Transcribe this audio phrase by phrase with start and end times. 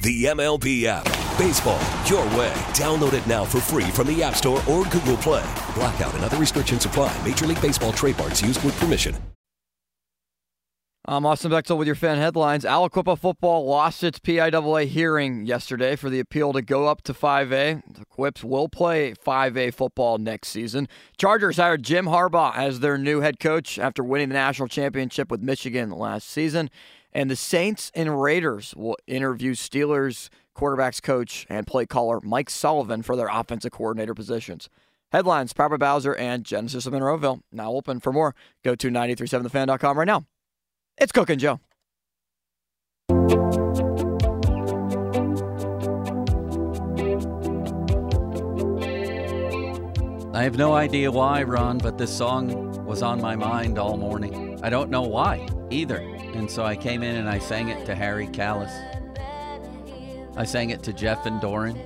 [0.00, 1.04] The MLB app.
[1.36, 2.52] Baseball, your way.
[2.74, 5.44] Download it now for free from the App Store or Google Play.
[5.74, 7.16] Blackout and other restrictions apply.
[7.26, 9.16] Major League Baseball trademarks used with permission.
[11.04, 12.64] I'm Austin Bechtel with your fan headlines.
[12.64, 17.82] Aliquippa football lost its PIAA hearing yesterday for the appeal to go up to 5A.
[17.94, 20.86] The Quips will play 5A football next season.
[21.16, 25.40] Chargers hired Jim Harbaugh as their new head coach after winning the national championship with
[25.40, 26.68] Michigan last season.
[27.12, 33.02] And the Saints and Raiders will interview Steelers quarterbacks coach and play caller Mike Sullivan
[33.02, 34.68] for their offensive coordinator positions.
[35.12, 37.40] Headlines, Papa Bowser and Genesis of Monroeville.
[37.50, 38.34] Now open for more.
[38.62, 40.26] Go to 937thefan.com right now.
[40.98, 41.60] It's Cook and Joe.
[50.34, 54.60] I have no idea why, Ron, but this song was on my mind all morning.
[54.62, 56.17] I don't know why either.
[56.38, 58.72] And so I came in and I sang it to Harry Callis.
[60.36, 61.76] I sang it to Jeff and Doran.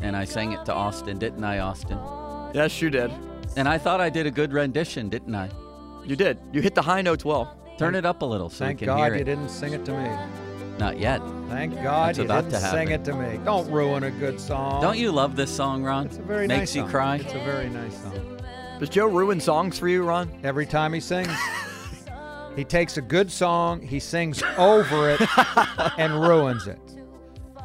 [0.00, 1.98] And I sang it to Austin, didn't I, Austin?
[2.54, 3.12] Yes, you did.
[3.56, 5.50] And I thought I did a good rendition, didn't I?
[6.06, 6.38] You did.
[6.52, 7.56] You hit the high notes well.
[7.78, 9.24] Turn it up a little so Thank we can God hear you it.
[9.24, 10.78] didn't sing it to me.
[10.78, 11.20] Not yet.
[11.48, 13.38] Thank God It's you about didn't to sing it to me.
[13.44, 14.80] Don't ruin a good song.
[14.80, 16.06] Don't you love this song, Ron?
[16.06, 17.16] It's a very Makes nice you cry.
[17.16, 18.40] It's a very nice song.
[18.80, 20.30] Does Joe ruin songs for you, Ron?
[20.42, 21.28] Every time he sings,
[22.56, 25.20] he takes a good song, he sings over it,
[25.98, 26.78] and ruins it.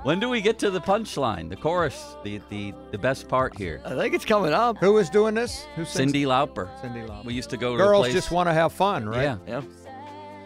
[0.03, 3.81] When do we get to the punchline, the chorus, the the, the best part here?
[3.84, 4.78] I think it's coming up.
[4.78, 5.66] Who is doing this?
[5.75, 6.14] Who sings?
[6.14, 6.70] Cyndi Lauper.
[6.81, 7.25] Cyndi Lauper.
[7.25, 8.14] We used to go to a Girls place.
[8.14, 9.24] just want to have fun, right?
[9.24, 9.38] Yeah.
[9.48, 9.62] Yeah.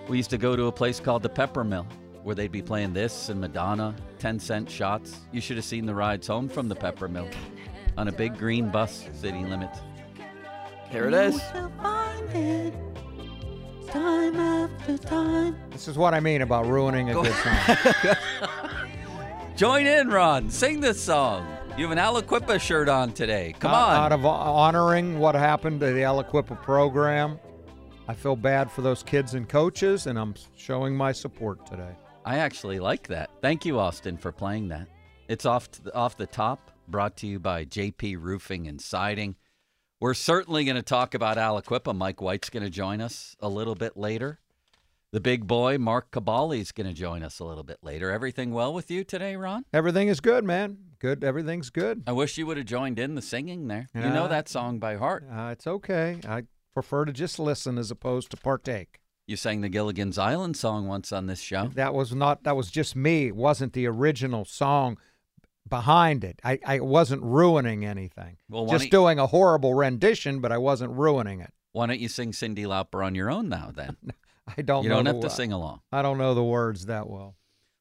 [0.07, 1.85] We used to go to a place called the Pepper Mill
[2.23, 5.21] where they'd be playing this and Madonna, 10 cent shots.
[5.31, 7.27] You should have seen the rides home from the Pepper Mill
[7.97, 9.79] on a big green bus, city limits.
[10.89, 11.41] Here it is.
[15.69, 18.15] This is what I mean about ruining a good song.
[19.55, 20.49] Join in, Ron.
[20.49, 21.45] Sing this song.
[21.77, 23.53] You have an Aliquippa shirt on today.
[23.59, 23.95] Come out, on.
[23.95, 27.39] Out of honoring what happened to the Aliquippa program,
[28.07, 31.95] I feel bad for those kids and coaches, and I'm showing my support today.
[32.25, 33.29] I actually like that.
[33.41, 34.87] Thank you, Austin, for playing that.
[35.27, 39.35] It's off to the, off the top, brought to you by JP Roofing and Siding.
[40.01, 41.95] We're certainly going to talk about Aliquippa.
[41.95, 44.39] Mike White's going to join us a little bit later.
[45.11, 48.09] The big boy, Mark Kaboly, is going to join us a little bit later.
[48.09, 49.63] Everything well with you today, Ron?
[49.71, 50.79] Everything is good, man.
[50.97, 51.23] Good.
[51.23, 52.01] Everything's good.
[52.07, 53.89] I wish you would have joined in the singing there.
[53.93, 55.23] you know that song by heart.
[55.31, 56.17] Uh, it's okay.
[56.27, 59.01] I prefer to just listen as opposed to partake.
[59.27, 61.67] You sang the Gilligan's Island song once on this show.
[61.75, 62.43] That was not.
[62.43, 63.27] That was just me.
[63.27, 64.97] It wasn't the original song
[65.67, 66.39] behind it.
[66.43, 68.37] I, I wasn't ruining anything.
[68.49, 71.53] Well, just don't- doing a horrible rendition, but I wasn't ruining it.
[71.73, 73.95] Why don't you sing Cyndi Lauper on your own now then?
[74.57, 74.83] I don't.
[74.83, 75.81] you know don't the have to sing along.
[75.91, 77.35] I don't know the words that well.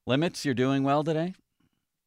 [0.07, 1.35] Limits, you're doing well today?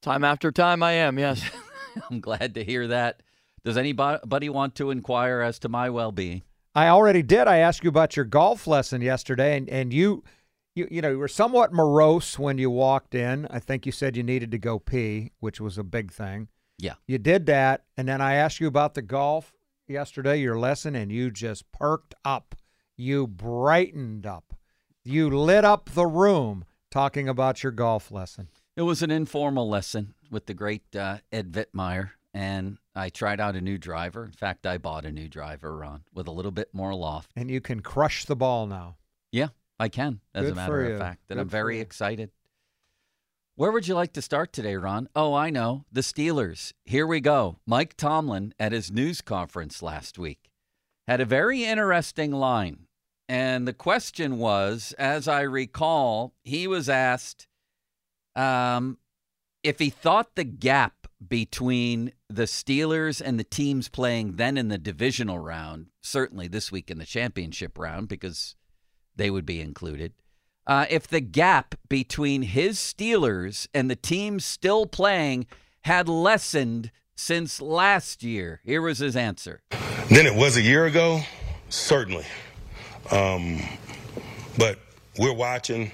[0.01, 1.41] Time after time, I am, yes.
[2.09, 3.22] I'm glad to hear that.
[3.63, 6.44] Does anybody want to inquire as to my well being?
[6.75, 7.47] I already did.
[7.47, 10.23] I asked you about your golf lesson yesterday, and, and you,
[10.75, 13.47] you, you know, you were somewhat morose when you walked in.
[13.50, 16.47] I think you said you needed to go pee, which was a big thing.
[16.79, 16.95] Yeah.
[17.07, 19.53] You did that, and then I asked you about the golf
[19.87, 22.55] yesterday, your lesson, and you just perked up.
[22.97, 24.53] You brightened up.
[25.03, 28.49] You lit up the room talking about your golf lesson.
[28.75, 33.55] It was an informal lesson with the great uh, Ed Vittmeyer, and I tried out
[33.55, 34.25] a new driver.
[34.25, 37.31] In fact, I bought a new driver, Ron, with a little bit more loft.
[37.35, 38.96] And you can crush the ball now.
[39.31, 39.49] Yeah,
[39.84, 41.24] I can, as a matter of fact.
[41.30, 42.32] And Good I'm very excited.
[43.56, 45.09] Where would you like to start today, Ron?
[45.14, 45.84] Oh, I know.
[45.91, 46.72] The Steelers.
[46.85, 47.58] Here we go.
[47.68, 50.50] Mike Tomlin at his news conference last week
[51.06, 52.88] had a very interesting line.
[53.28, 57.47] And the question was, as I recall, he was asked
[58.38, 58.97] um,
[59.64, 64.78] if he thought the gap between the Steelers and the teams playing then in the
[64.78, 68.56] divisional round, certainly this week in the championship round, because
[69.15, 70.13] they would be included.
[70.65, 75.45] Uh, if the gap between his Steelers and the teams still playing
[75.81, 79.61] had lessened since last year, here was his answer.
[80.09, 81.21] Then it was a year ago,
[81.69, 82.25] certainly.
[83.11, 83.59] Um,
[84.57, 84.79] but
[85.17, 85.91] we're watching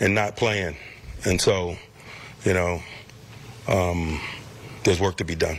[0.00, 0.76] and not playing.
[1.24, 1.76] And so,
[2.44, 2.80] you know,
[3.66, 4.20] um,
[4.84, 5.58] there's work to be done.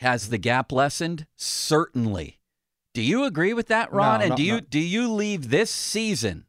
[0.00, 1.26] Has the gap lessened?
[1.36, 2.37] Certainly.
[2.94, 4.18] Do you agree with that, Ron?
[4.20, 4.60] No, and no, do you no.
[4.60, 6.46] do you leave this season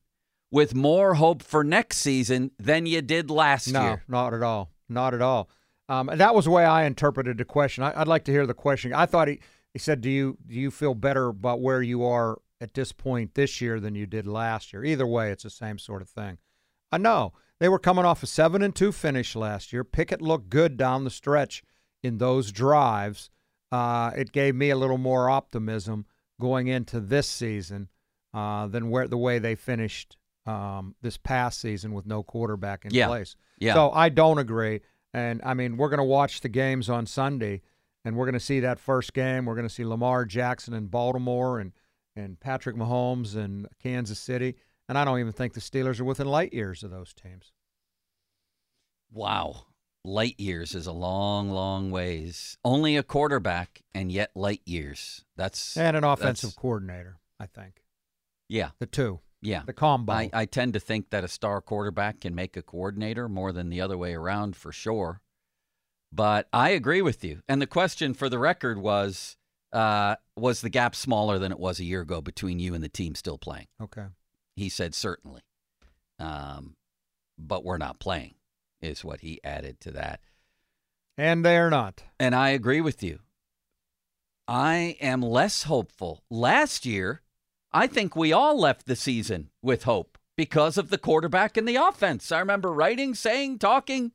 [0.52, 4.04] with more hope for next season than you did last No, year?
[4.08, 4.72] not at all.
[4.88, 5.50] Not at all.
[5.88, 7.84] Um, and that was the way I interpreted the question.
[7.84, 8.94] I, I'd like to hear the question.
[8.94, 9.40] I thought he,
[9.74, 13.36] he said, "Do you do you feel better about where you are at this point
[13.36, 16.38] this year than you did last year?" Either way, it's the same sort of thing.
[16.92, 19.84] I know they were coming off a seven and two finish last year.
[19.84, 21.64] Pickett looked good down the stretch
[22.02, 23.30] in those drives.
[23.72, 26.06] Uh, it gave me a little more optimism
[26.40, 27.90] going into this season
[28.34, 30.16] uh, than where the way they finished
[30.46, 33.08] um, this past season with no quarterback in Yeah.
[33.08, 33.36] place.
[33.60, 33.74] Yeah.
[33.74, 34.82] So I don't agree.
[35.14, 37.62] And I mean, we're going to watch the games on Sunday,
[38.06, 39.46] and we're going to see that first game.
[39.46, 41.72] We're going to see Lamar Jackson in Baltimore and
[42.16, 44.56] and Patrick Mahomes in Kansas City.
[44.88, 47.52] And I don't even think the Steelers are within light years of those teams.
[49.12, 49.66] Wow.
[50.06, 52.58] Light years is a long, long ways.
[52.64, 55.26] Only a quarterback, and yet light years.
[55.36, 57.84] That's And an offensive coordinator, I think.
[58.48, 59.64] Yeah, The two, yeah.
[59.66, 60.14] the combo.
[60.14, 63.70] I, I tend to think that a star quarterback can make a coordinator more than
[63.70, 65.22] the other way around for sure.
[66.12, 67.44] But I agree with you.
[67.48, 69.38] And the question for the record was
[69.72, 72.90] uh, Was the gap smaller than it was a year ago between you and the
[72.90, 73.68] team still playing?
[73.82, 74.06] okay.
[74.56, 75.42] He said certainly.
[76.20, 76.76] Um,
[77.38, 78.34] but we're not playing,
[78.82, 80.22] is what he added to that.
[81.18, 82.04] And they're not.
[82.20, 83.20] And I agree with you.
[84.48, 86.24] I am less hopeful.
[86.30, 87.22] Last year,
[87.72, 91.76] I think we all left the season with hope because of the quarterback and the
[91.76, 92.32] offense.
[92.32, 94.14] I remember writing, saying, talking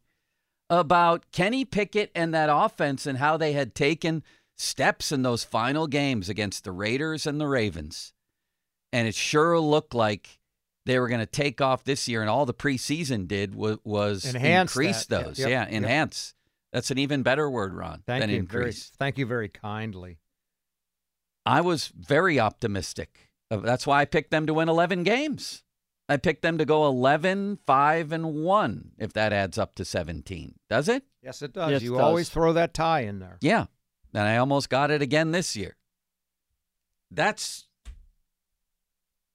[0.70, 4.24] about Kenny Pickett and that offense and how they had taken
[4.56, 8.12] steps in those final games against the Raiders and the Ravens.
[8.92, 10.40] And it sure looked like
[10.86, 14.24] they were going to take off this year, and all the preseason did was, was
[14.24, 15.20] Enhance increase that.
[15.20, 15.38] Yeah, those.
[15.38, 15.72] yep, yeah, yep.
[15.72, 16.34] enhance.
[16.72, 18.42] That's an even better word, Ron, Thank than you.
[18.42, 18.90] Very, increase.
[18.98, 20.18] thank you very kindly.
[21.46, 23.30] I was very optimistic.
[23.50, 25.62] That's why I picked them to win 11 games.
[26.08, 30.54] I picked them to go 11, 5, and 1, if that adds up to 17.
[30.68, 31.04] Does it?
[31.22, 31.70] Yes, it does.
[31.70, 32.00] Yes, it you does.
[32.00, 33.38] always throw that tie in there.
[33.40, 33.66] Yeah.
[34.12, 35.76] And I almost got it again this year.
[37.10, 37.68] That's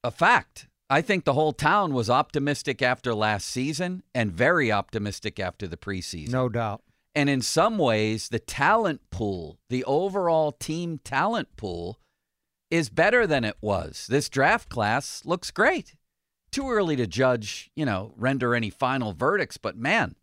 [0.04, 0.68] a fact.
[0.90, 5.78] I think the whole town was optimistic after last season and very optimistic after the
[5.78, 6.32] preseason.
[6.32, 6.82] No doubt.
[7.14, 12.00] And in some ways, the talent pool, the overall team talent pool,
[12.72, 14.08] is better than it was.
[14.10, 15.96] This draft class looks great.
[16.52, 20.16] Too early to judge, you know, render any final verdicts, but man,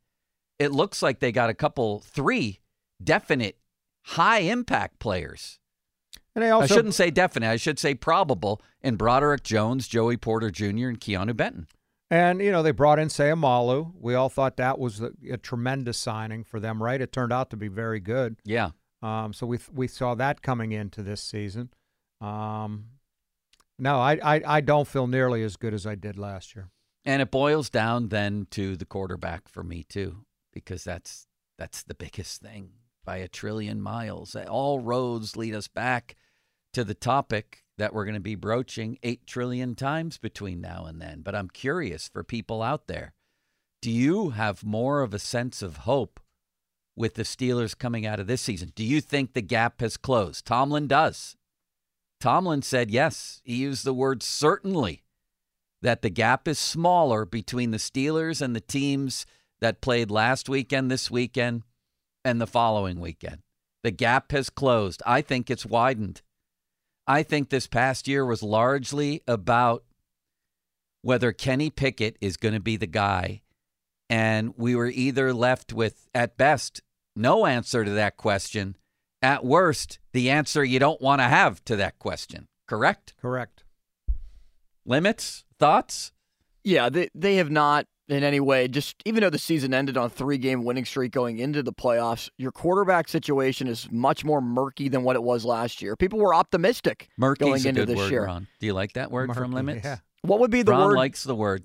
[0.58, 2.60] it looks like they got a couple, three
[3.02, 3.58] definite
[4.02, 5.58] high impact players.
[6.36, 10.18] And they also I shouldn't say definite, I should say probable in Broderick Jones, Joey
[10.18, 11.66] Porter Jr., and Keanu Benton.
[12.10, 13.92] And you know they brought in Seumalo.
[13.98, 17.00] We all thought that was a, a tremendous signing for them, right?
[17.00, 18.36] It turned out to be very good.
[18.44, 18.70] Yeah.
[19.02, 21.70] Um, so we we saw that coming into this season.
[22.20, 22.84] Um,
[23.78, 26.68] no, I, I I don't feel nearly as good as I did last year.
[27.06, 31.26] And it boils down then to the quarterback for me too, because that's
[31.58, 32.72] that's the biggest thing
[33.06, 34.36] by a trillion miles.
[34.36, 36.14] All roads lead us back
[36.76, 41.00] to the topic that we're going to be broaching 8 trillion times between now and
[41.00, 41.22] then.
[41.22, 43.14] But I'm curious for people out there.
[43.80, 46.20] Do you have more of a sense of hope
[46.94, 48.72] with the Steelers coming out of this season?
[48.74, 50.44] Do you think the gap has closed?
[50.44, 51.34] Tomlin does.
[52.20, 53.40] Tomlin said yes.
[53.42, 55.02] He used the word certainly
[55.80, 59.24] that the gap is smaller between the Steelers and the teams
[59.62, 61.62] that played last weekend, this weekend,
[62.22, 63.38] and the following weekend.
[63.82, 65.02] The gap has closed.
[65.06, 66.20] I think it's widened.
[67.06, 69.84] I think this past year was largely about
[71.02, 73.42] whether Kenny Pickett is going to be the guy.
[74.10, 76.80] And we were either left with, at best,
[77.14, 78.76] no answer to that question.
[79.22, 82.46] At worst, the answer you don't want to have to that question.
[82.66, 83.14] Correct?
[83.20, 83.64] Correct.
[84.84, 85.44] Limits?
[85.58, 86.12] Thoughts?
[86.62, 88.68] Yeah, they they have not in any way.
[88.68, 91.72] Just even though the season ended on a three game winning streak going into the
[91.72, 95.96] playoffs, your quarterback situation is much more murky than what it was last year.
[95.96, 98.24] People were optimistic Murky's going a into good this word, year.
[98.26, 98.46] Ron.
[98.60, 99.84] Do you like that word from Limits?
[99.84, 99.98] yeah.
[100.22, 100.96] What would be the Ron word?
[100.96, 101.64] likes the word.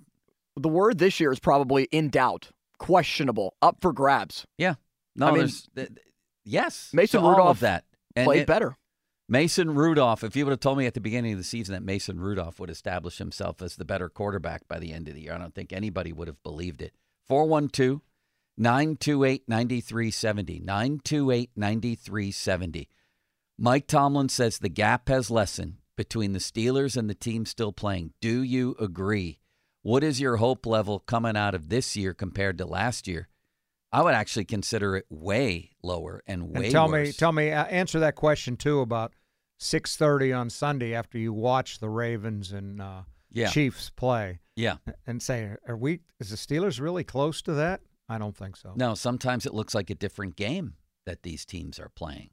[0.55, 4.45] the word this year is probably in doubt, questionable, up for grabs.
[4.57, 4.75] Yeah.
[5.15, 5.89] No, I mean- there's th-
[6.43, 8.75] Yes, Mason to all Rudolph of that And Played it- better.
[9.31, 11.83] Mason Rudolph, if you would have told me at the beginning of the season that
[11.83, 15.33] Mason Rudolph would establish himself as the better quarterback by the end of the year,
[15.33, 16.93] I don't think anybody would have believed it.
[17.29, 18.01] 412
[18.57, 20.59] 928 9370.
[20.59, 22.89] 928 9370.
[23.57, 28.11] Mike Tomlin says the gap has lessened between the Steelers and the team still playing.
[28.19, 29.39] Do you agree?
[29.81, 33.29] What is your hope level coming out of this year compared to last year?
[33.93, 37.63] I would actually consider it way lower and way And tell me, tell me, uh,
[37.65, 39.13] answer that question too about
[39.61, 43.01] six thirty on Sunday after you watch the Ravens and uh,
[43.31, 43.47] Yeah.
[43.49, 44.77] Chiefs play, yeah.
[45.05, 45.99] and say, are we?
[46.19, 47.81] Is the Steelers really close to that?
[48.09, 48.73] I don't think so.
[48.75, 50.73] No, sometimes it looks like a different game
[51.05, 52.31] that these teams are playing.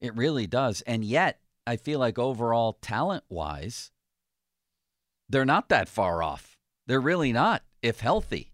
[0.00, 0.80] It really does.
[0.82, 3.92] And yet, I feel like overall talent wise,
[5.28, 6.58] they're not that far off.
[6.88, 8.52] They're really not, if healthy.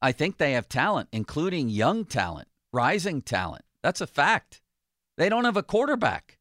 [0.00, 3.64] I think they have talent, including young talent, rising talent.
[3.82, 4.62] That's a fact.
[5.18, 6.33] They don't have a quarterback.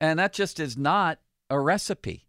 [0.00, 1.18] And that just is not
[1.50, 2.26] a recipe.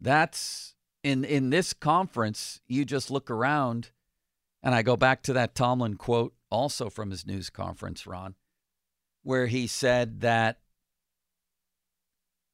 [0.00, 3.90] That's in in this conference, you just look around
[4.62, 8.34] and I go back to that Tomlin quote also from his news conference, Ron,
[9.22, 10.58] where he said that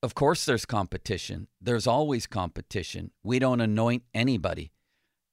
[0.02, 1.49] of course there's competition.
[1.61, 3.11] There's always competition.
[3.23, 4.73] We don't anoint anybody.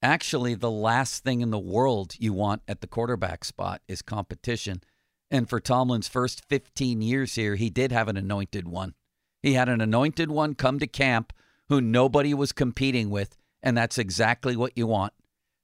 [0.00, 4.82] Actually, the last thing in the world you want at the quarterback spot is competition.
[5.30, 8.94] And for Tomlin's first 15 years here, he did have an anointed one.
[9.42, 11.32] He had an anointed one come to camp
[11.68, 15.12] who nobody was competing with, and that's exactly what you want.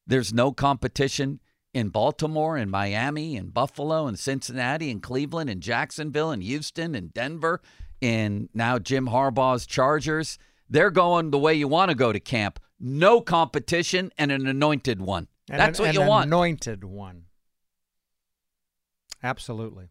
[0.06, 1.40] There's no competition
[1.72, 7.12] in Baltimore and Miami and Buffalo and Cincinnati and Cleveland and Jacksonville and Houston and
[7.12, 7.60] Denver
[8.00, 10.38] and now Jim Harbaugh's Chargers.
[10.68, 12.60] They're going the way you want to go to camp.
[12.78, 15.28] No competition and an anointed one.
[15.50, 16.26] And That's an, what an you want.
[16.26, 17.24] Anointed one.
[19.24, 19.88] Absolutely.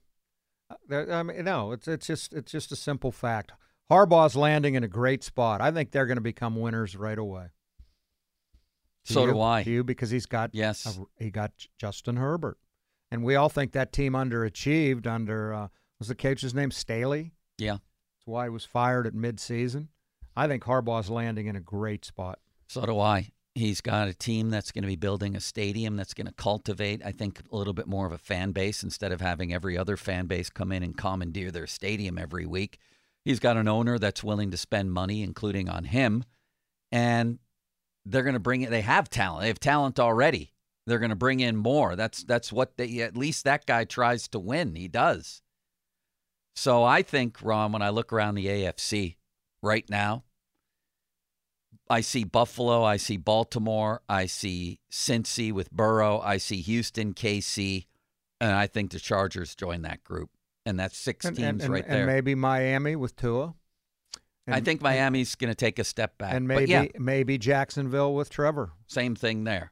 [0.70, 3.52] Uh, there- I mean, no, it's it's just it's just a simple fact.
[3.92, 5.60] Harbaugh's landing in a great spot.
[5.60, 7.48] I think they're going to become winners right away.
[9.06, 9.34] So you?
[9.34, 9.60] do I.
[9.62, 10.86] You because he's got Yes.
[10.98, 12.58] a- he got Justin Herbert,
[13.12, 15.68] and we all think that team underachieved under uh,
[16.00, 17.34] was the coach's name Staley.
[17.58, 17.74] Yeah.
[17.74, 19.90] That's why he was fired at midseason.
[20.36, 22.40] I think Harbaugh's landing in a great spot.
[22.70, 23.32] So do I.
[23.56, 27.06] He's got a team that's going to be building a stadium that's going to cultivate,
[27.06, 29.96] I think, a little bit more of a fan base instead of having every other
[29.96, 32.80] fan base come in and commandeer their stadium every week.
[33.24, 36.24] He's got an owner that's willing to spend money, including on him,
[36.92, 37.38] and
[38.06, 38.72] they're going to bring it.
[38.72, 39.42] They have talent.
[39.42, 40.52] They have talent already.
[40.86, 41.96] They're going to bring in more.
[41.96, 43.02] That's that's what they.
[43.02, 44.76] At least that guy tries to win.
[44.76, 45.42] He does.
[46.56, 49.16] So I think, Ron, when I look around the AFC
[49.62, 50.24] right now,
[51.94, 57.86] I see Buffalo, I see Baltimore, I see Cincy with Burrow, I see Houston, KC,
[58.42, 60.32] and I think the Chargers join that group.
[60.66, 62.06] And that's six And, teams and, and, right and there.
[62.08, 63.54] maybe Miami with Tua.
[64.48, 66.34] I think Miami's going to take a step back.
[66.34, 68.72] and maybe yeah, maybe Jacksonville with Trevor.
[68.88, 69.72] same thing there.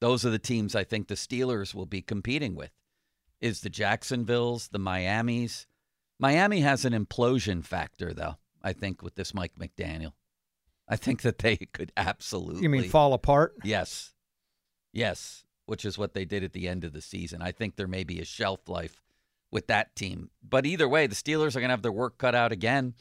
[0.00, 2.70] Those are the teams I think the Steelers will be competing with.
[3.40, 5.66] Is the Jacksonvilles, the Miamis.
[6.18, 10.12] Miami has an implosion factor though, I think with this Mike McDaniel.
[10.88, 13.54] I think that they could absolutely You mean fall apart?
[13.64, 14.12] Yes.
[14.92, 17.42] Yes, which is what they did at the end of the season.
[17.42, 19.02] I think there may be a shelf life
[19.50, 20.30] with that team.
[20.42, 22.94] But either way, the Steelers are going to have their work cut out again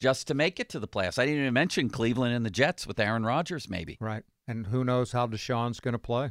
[0.00, 1.18] just to make it to the playoffs.
[1.18, 3.96] I didn't even mention Cleveland and the Jets with Aaron Rodgers, maybe.
[4.00, 4.22] Right.
[4.46, 6.30] And who knows how Deshaun's going to play?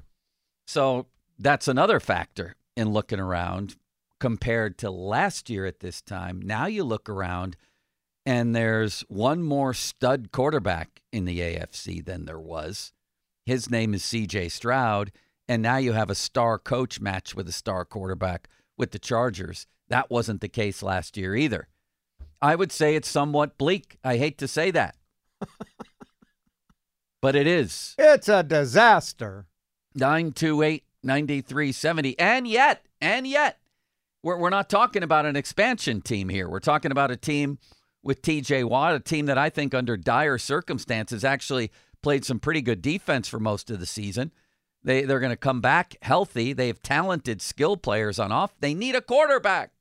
[0.67, 1.07] So
[1.39, 3.75] that's another factor in looking around
[4.19, 6.41] compared to last year at this time.
[6.41, 7.57] Now you look around
[8.25, 12.93] and there's one more stud quarterback in the AFC than there was.
[13.45, 15.11] His name is CJ Stroud.
[15.47, 19.67] And now you have a star coach match with a star quarterback with the Chargers.
[19.89, 21.67] That wasn't the case last year either.
[22.41, 23.97] I would say it's somewhat bleak.
[24.03, 24.95] I hate to say that.
[27.21, 27.95] but it is.
[27.97, 29.47] It's a disaster.
[29.95, 32.17] 928 9370.
[32.17, 33.59] And yet, and yet,
[34.23, 36.49] we're, we're not talking about an expansion team here.
[36.49, 37.59] We're talking about a team
[38.03, 42.61] with TJ Watt, a team that I think, under dire circumstances, actually played some pretty
[42.61, 44.31] good defense for most of the season.
[44.83, 46.51] They, they're going to come back healthy.
[46.53, 48.53] They have talented skill players on off.
[48.59, 49.71] They need a quarterback.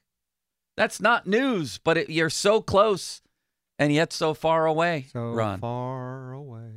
[0.77, 3.21] That's not news, but it, you're so close
[3.79, 5.07] and yet so far away.
[5.13, 5.61] So Ron.
[5.61, 6.71] far away.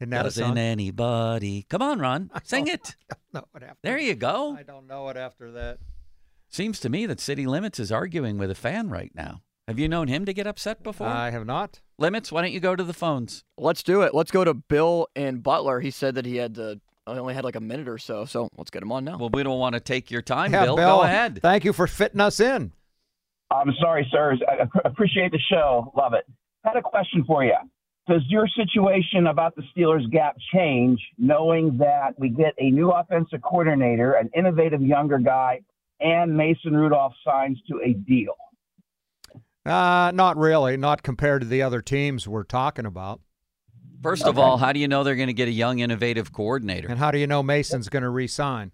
[0.00, 1.66] Isn't that Doesn't anybody.
[1.68, 2.30] Come on, Ron.
[2.44, 2.94] Sing it.
[3.82, 4.56] There you go.
[4.56, 5.78] I don't know it after that.
[6.48, 9.42] Seems to me that City Limits is arguing with a fan right now.
[9.68, 11.08] Have you known him to get upset before?
[11.08, 11.80] I have not.
[11.98, 13.42] Limits, why don't you go to the phones?
[13.58, 14.14] Let's do it.
[14.14, 15.80] Let's go to Bill and Butler.
[15.80, 18.48] He said that he had to I only had like a minute or so, so
[18.56, 19.16] let's get him on now.
[19.18, 20.76] Well, we don't want to take your time, Yeah, Bill.
[20.76, 21.40] Bill, Go ahead.
[21.42, 22.72] Thank you for fitting us in.
[23.50, 24.40] I'm sorry, sirs.
[24.48, 25.92] I I appreciate the show.
[25.96, 26.24] Love it.
[26.64, 27.54] Had a question for you.
[28.08, 33.42] Does your situation about the Steelers gap change knowing that we get a new offensive
[33.42, 35.60] coordinator, an innovative younger guy,
[36.00, 38.34] and Mason Rudolph signs to a deal?
[39.66, 43.20] Uh, not really, not compared to the other teams we're talking about.
[44.02, 46.88] First of all, how do you know they're going to get a young, innovative coordinator?
[46.88, 48.70] And how do you know Mason's going to resign?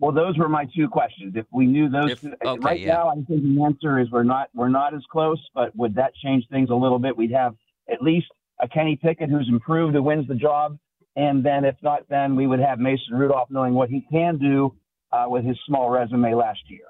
[0.00, 1.34] Well, those were my two questions.
[1.36, 2.94] If we knew those, If- okay, right yeah.
[2.94, 5.38] now, I think the answer is we're not we're not as close.
[5.54, 7.16] But would that change things a little bit?
[7.16, 7.54] We'd have
[7.90, 8.26] at least
[8.60, 10.78] a Kenny Pickett who's improved, who wins the job,
[11.16, 14.74] and then if not, then we would have Mason Rudolph knowing what he can do
[15.12, 16.84] uh, with his small resume last year.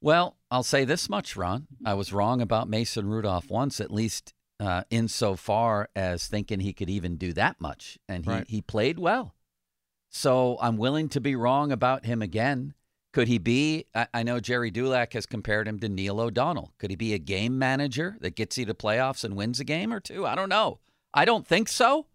[0.00, 1.66] Well, I'll say this much, Ron.
[1.84, 6.90] I was wrong about Mason Rudolph once, at least uh, insofar as thinking he could
[6.90, 7.98] even do that much.
[8.08, 8.44] And he, Right.
[8.48, 9.34] he played well.
[10.10, 12.74] So I'm willing to be wrong about him again.
[13.12, 13.86] Could he be?
[13.94, 16.72] I, I know Gerry Dulac has compared him to Neil O'Donnell.
[16.78, 19.92] Could he be a game manager that gets you to playoffs and wins a game
[19.92, 20.26] or two?
[20.26, 20.80] I don't know.
[21.14, 22.06] I don't think so.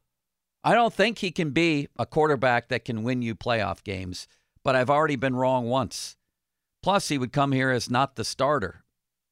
[0.63, 4.27] I don't think he can be a quarterback that can win you playoff games,
[4.63, 6.15] but I've already been wrong once.
[6.85, 8.83] Plus, he would come here as not the starter.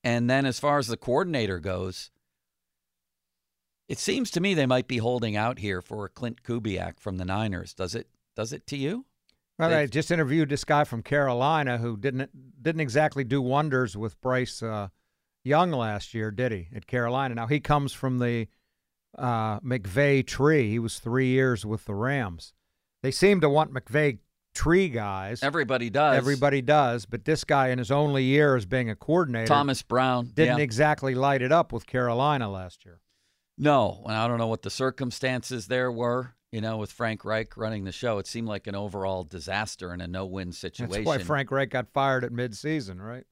[0.03, 2.09] And then, as far as the coordinator goes,
[3.87, 7.25] it seems to me they might be holding out here for Clint Kubiak from the
[7.25, 7.75] Niners.
[7.75, 8.07] Does it?
[8.35, 9.05] Does it to you?
[9.59, 13.95] Well, They've- I just interviewed this guy from Carolina who didn't didn't exactly do wonders
[13.95, 14.87] with Bryce uh,
[15.43, 16.69] Young last year, did he?
[16.75, 17.35] At Carolina.
[17.35, 18.47] Now he comes from the
[19.15, 20.71] uh, McVay tree.
[20.71, 22.55] He was three years with the Rams.
[23.03, 24.17] They seem to want McVay
[24.53, 25.41] tree guys.
[25.43, 26.17] Everybody does.
[26.17, 30.31] Everybody does, but this guy in his only year as being a coordinator Thomas Brown
[30.33, 30.63] didn't yeah.
[30.63, 32.99] exactly light it up with Carolina last year.
[33.57, 36.35] No, and I don't know what the circumstances there were.
[36.51, 40.03] You know, with Frank Reich running the show, it seemed like an overall disaster and
[40.03, 40.91] a no-win situation.
[40.91, 43.25] That's why Frank Reich got fired at midseason, right?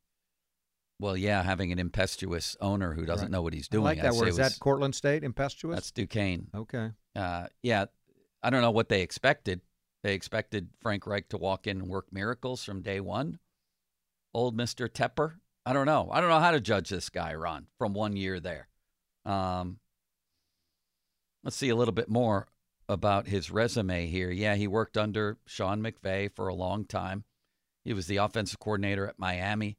[1.00, 3.32] Well, yeah, having an impetuous owner who doesn't Right.
[3.32, 3.84] know what he's I doing.
[3.84, 4.28] like I'd that word.
[4.28, 5.76] Is was- that Cortland State, impetuous?
[5.76, 6.48] That's Duquesne.
[6.56, 6.92] okay.
[7.16, 7.86] Uh, yeah,
[8.42, 9.62] I don't know what they expected.
[10.04, 13.40] They expected Frank Reich to walk in and work miracles from day one.
[14.34, 15.36] Old Mister Tepper.
[15.66, 16.10] I don't know.
[16.12, 18.68] I don't know how to judge this guy, Ron, from one year there.
[19.26, 19.80] Um,
[21.44, 22.48] let's see a little bit more
[22.90, 24.32] about his resume here.
[24.32, 27.26] Yeah, he worked under Sean McVay for a long time.
[27.84, 29.78] He was the offensive coordinator at Miami.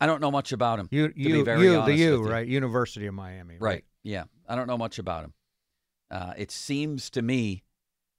[0.00, 0.88] I don't know much about him.
[0.90, 2.46] You, to be you, very you, the U, right?
[2.46, 3.84] University of Miami, Right.
[4.02, 4.24] Yeah.
[4.48, 5.34] I don't know much about him.
[6.10, 7.63] Uh, it seems to me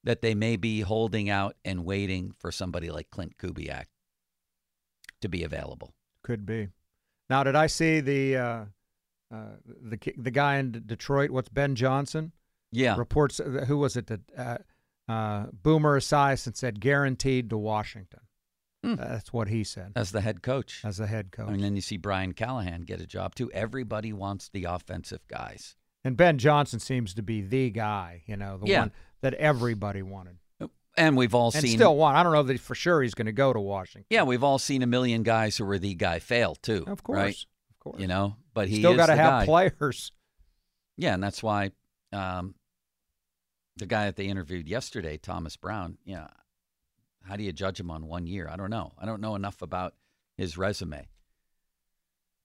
[0.05, 3.85] that they may be holding out and waiting for somebody like Clint Kubiak
[5.21, 5.93] to be available.
[6.23, 6.69] Could be.
[7.29, 8.65] Now, did I see the uh,
[9.33, 11.31] uh, the the guy in Detroit?
[11.31, 12.31] What's Ben Johnson?
[12.71, 12.95] Yeah.
[12.97, 13.39] Reports.
[13.39, 14.57] uh, Who was it that uh,
[15.11, 18.21] uh, Boomer Esiason said guaranteed to Washington?
[18.83, 18.95] Hmm.
[18.95, 20.81] That's what he said As the head coach.
[20.83, 21.49] as the head coach.
[21.49, 23.49] And then you see Brian Callahan get a job too.
[23.51, 25.75] Everybody wants the offensive guys.
[26.03, 28.21] and Ben Johnson seems to be the guy.
[28.27, 28.79] You know, the Yeah.
[28.81, 28.91] one
[29.21, 30.37] that everybody wanted
[30.97, 32.15] And we've all and seen still want.
[32.17, 34.05] I don't know that for sure he's going to go to Washington.
[34.09, 36.85] Yeah, we've all seen a million guys who were the guy fail too.
[36.87, 37.35] Of course, Right?
[37.71, 37.99] of course.
[37.99, 39.45] You know, but he still got to have guy.
[39.45, 40.11] players.
[40.97, 41.71] Yeah, and that's why
[42.13, 42.55] um,
[43.75, 46.27] the guy that they interviewed yesterday, Thomas Brown, you know,
[47.23, 48.47] how do you judge him on one year?
[48.49, 48.93] I don't know.
[48.97, 49.95] I don't know enough about
[50.37, 51.07] his resume.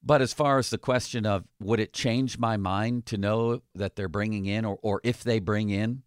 [0.03, 3.95] But as far as the question of would it change my mind to know that
[3.95, 6.01] they're bringing in, or, or if they bring in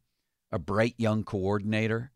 [0.54, 2.12] a bright young coordinator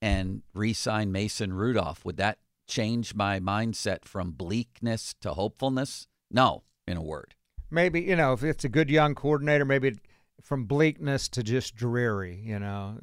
[0.00, 6.08] and re sign Mason Rudolph, would that change my mindset from bleakness to hopefulness?
[6.30, 7.34] No, in a word.
[7.70, 9.98] maybe you know if it's a good young coordinator, maybe
[10.40, 12.40] from bleakness to just dreary.
[12.42, 12.98] You know,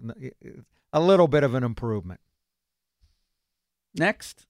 [0.91, 2.19] a little bit of an improvement.
[3.93, 4.47] Next.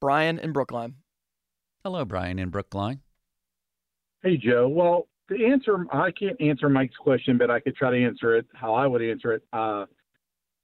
[0.00, 0.94] Brian in Brookline.
[1.84, 3.00] Hello, Brian in Brookline.
[4.22, 4.66] Hey, Joe.
[4.66, 8.46] Well, to answer, I can't answer Mike's question, but I could try to answer it
[8.54, 9.42] how I would answer it.
[9.52, 9.86] Uh,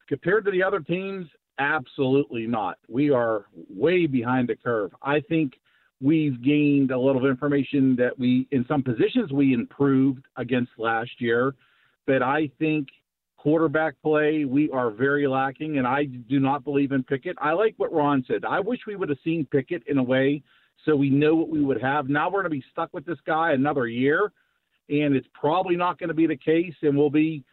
[0.09, 1.27] compared to the other teams,
[1.59, 2.79] absolutely not.
[2.89, 4.93] We are way behind the curve.
[5.03, 5.55] I think
[6.01, 11.55] we've gained a little information that we, in some positions, we improved against last year.
[12.07, 12.89] But I think
[13.37, 17.37] quarterback play, we are very lacking, and I do not believe in Pickett.
[17.41, 18.45] I like what Ron said.
[18.45, 20.43] I wish we would have seen Pickett in a way
[20.85, 22.09] so we know what we would have.
[22.09, 24.33] Now we're going to be stuck with this guy another year,
[24.89, 27.45] and it's probably not going to be the case, and we'll be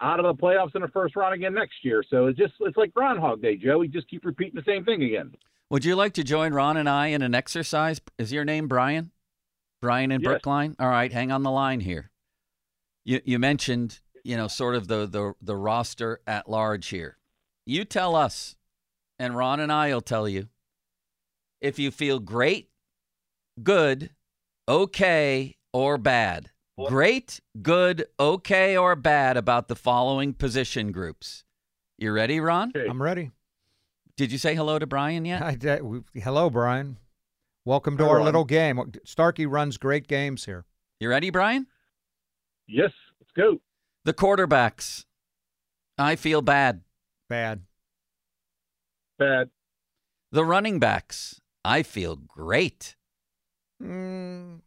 [0.00, 2.04] out of the playoffs in the first round again next year.
[2.08, 3.78] So it's just it's like Groundhog Day, Joe.
[3.78, 5.32] We just keep repeating the same thing again.
[5.70, 8.00] Would you like to join Ron and I in an exercise?
[8.16, 9.10] Is your name Brian?
[9.82, 10.28] Brian in Yes.
[10.28, 10.74] Brookline?
[10.78, 12.10] All right, hang on the line here.
[13.04, 17.16] You you mentioned, you know, sort of the the the roster at large here.
[17.66, 18.56] You tell us,
[19.18, 20.48] and Ron and I will tell you
[21.60, 22.70] if you feel great,
[23.62, 24.10] good,
[24.68, 26.50] okay, or bad.
[26.86, 31.44] Great, good, okay, or bad about the following position groups.
[31.98, 32.72] You ready, Ron?
[32.76, 32.86] Okay.
[32.88, 33.32] I'm ready.
[34.16, 35.42] Did you say hello to Brian yet?
[35.42, 36.98] I, I- we- hello, Brian.
[37.64, 38.24] Welcome to Hi, our Ron.
[38.24, 38.80] little game.
[39.04, 40.64] Starkey runs great games here.
[41.00, 41.66] You ready, Brian?
[42.66, 43.60] Yes, let's go.
[44.04, 45.04] The quarterbacks.
[45.98, 46.82] I feel bad.
[47.28, 47.62] Bad.
[49.18, 49.50] Bad.
[50.30, 51.40] The running backs.
[51.64, 52.94] I feel great.
[53.82, 54.60] Mm,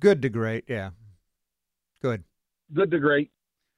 [0.00, 0.64] good to great.
[0.68, 0.90] Yeah.
[2.02, 2.24] Good.
[2.72, 3.30] Good to great.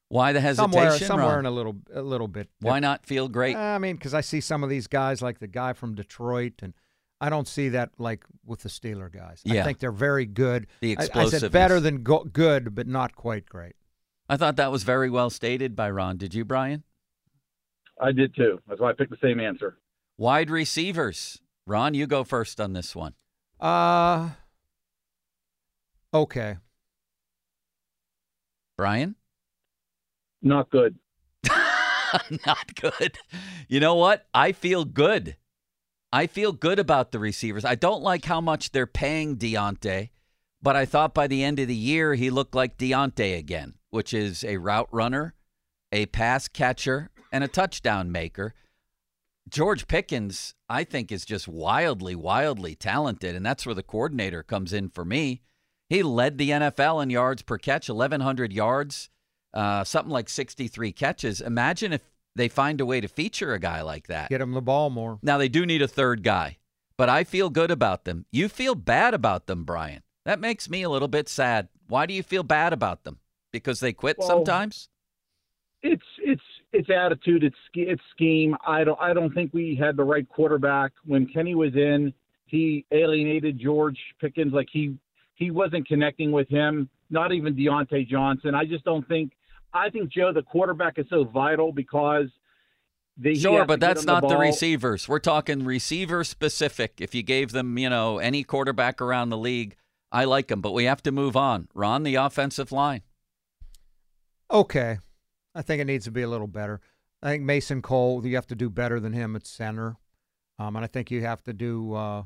[0.08, 0.72] Why the hesitation?
[0.72, 1.38] Somewhere, somewhere Ron?
[1.40, 2.48] in a little, a little bit.
[2.60, 3.56] Why not feel great?
[3.56, 6.74] I mean, because I see some of these guys, like the guy from Detroit, and
[7.20, 9.40] I don't see that like with the Steeler guys.
[9.44, 9.60] Yeah.
[9.60, 10.66] I think they're very good.
[10.80, 13.76] The I- I, said better than go- good, but not quite great.
[14.28, 16.16] I thought that was very well stated by Ron.
[16.16, 16.82] Did you, Brian?
[18.00, 18.60] I did too.
[18.66, 19.76] That's why I picked the same answer.
[20.16, 21.40] Wide receivers.
[21.66, 23.14] Ron, you go first on this one.
[23.60, 24.30] Uh,
[26.12, 26.56] okay.
[28.76, 29.16] Brian?
[30.42, 30.98] Not good.
[32.46, 33.18] Not good.
[33.68, 34.26] You know what?
[34.32, 35.36] I feel good.
[36.12, 37.64] I feel good about the receivers.
[37.64, 40.10] I don't like how much they're paying Diontae,
[40.60, 44.12] but I thought by the end of the year he looked like Diontae again, which
[44.12, 45.34] is a route runner,
[45.92, 48.54] a pass catcher, and a touchdown maker.
[49.48, 54.72] George Pickens, I think, is just wildly, wildly talented, and that's where the coordinator comes
[54.72, 55.42] in for me.
[55.90, 59.10] He led the NFL in yards per catch, 1,100 yards,
[59.52, 61.40] uh, something like 63 catches.
[61.40, 62.02] Imagine if
[62.36, 64.30] they find a way to feature a guy like that.
[64.30, 65.18] Get him the ball more.
[65.20, 66.58] Now, they do need a third guy,
[66.96, 68.24] but I feel good about them.
[68.30, 70.04] You feel bad about them, Brian.
[70.24, 71.68] That makes me a little bit sad.
[71.88, 73.18] Why do you feel bad about them?
[73.52, 74.88] Because they quit Well, sometimes?
[75.82, 77.42] It's it's it's attitude.
[77.42, 78.54] It's it's scheme.
[78.66, 82.12] I don't I don't think we had the right quarterback when Kenny was in.
[82.44, 84.52] He alienated George Pickens.
[84.52, 84.94] Like he
[85.40, 86.88] he wasn't connecting with him.
[87.08, 88.54] Not even Diontae Johnson.
[88.54, 89.32] I just don't think.
[89.72, 92.26] I think Joe, the quarterback, is so vital because
[93.16, 94.38] they he Sure, but that's not the, ball.
[94.40, 95.08] receivers.
[95.08, 96.94] We're talking receiver specific.
[97.00, 99.76] If you gave them, you know, any quarterback around the league,
[100.12, 101.68] I like them, but we have to move on.
[101.74, 103.02] Ron, the offensive line.
[104.50, 104.98] Okay.
[105.54, 106.80] I think it needs to be a little better.
[107.22, 109.96] I think Mason Cole, you have to do better than him at center.
[110.58, 112.24] Um, and I think you have to do, uh,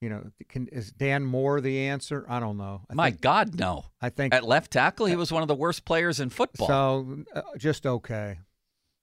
[0.00, 2.26] you know, can, is Dan Moore the answer?
[2.28, 2.82] I don't know.
[2.90, 3.84] I My think, God, no.
[4.00, 6.66] I think At left tackle, he was one of the worst players in football.
[6.68, 7.18] so.
[7.34, 8.38] Uh, just okay.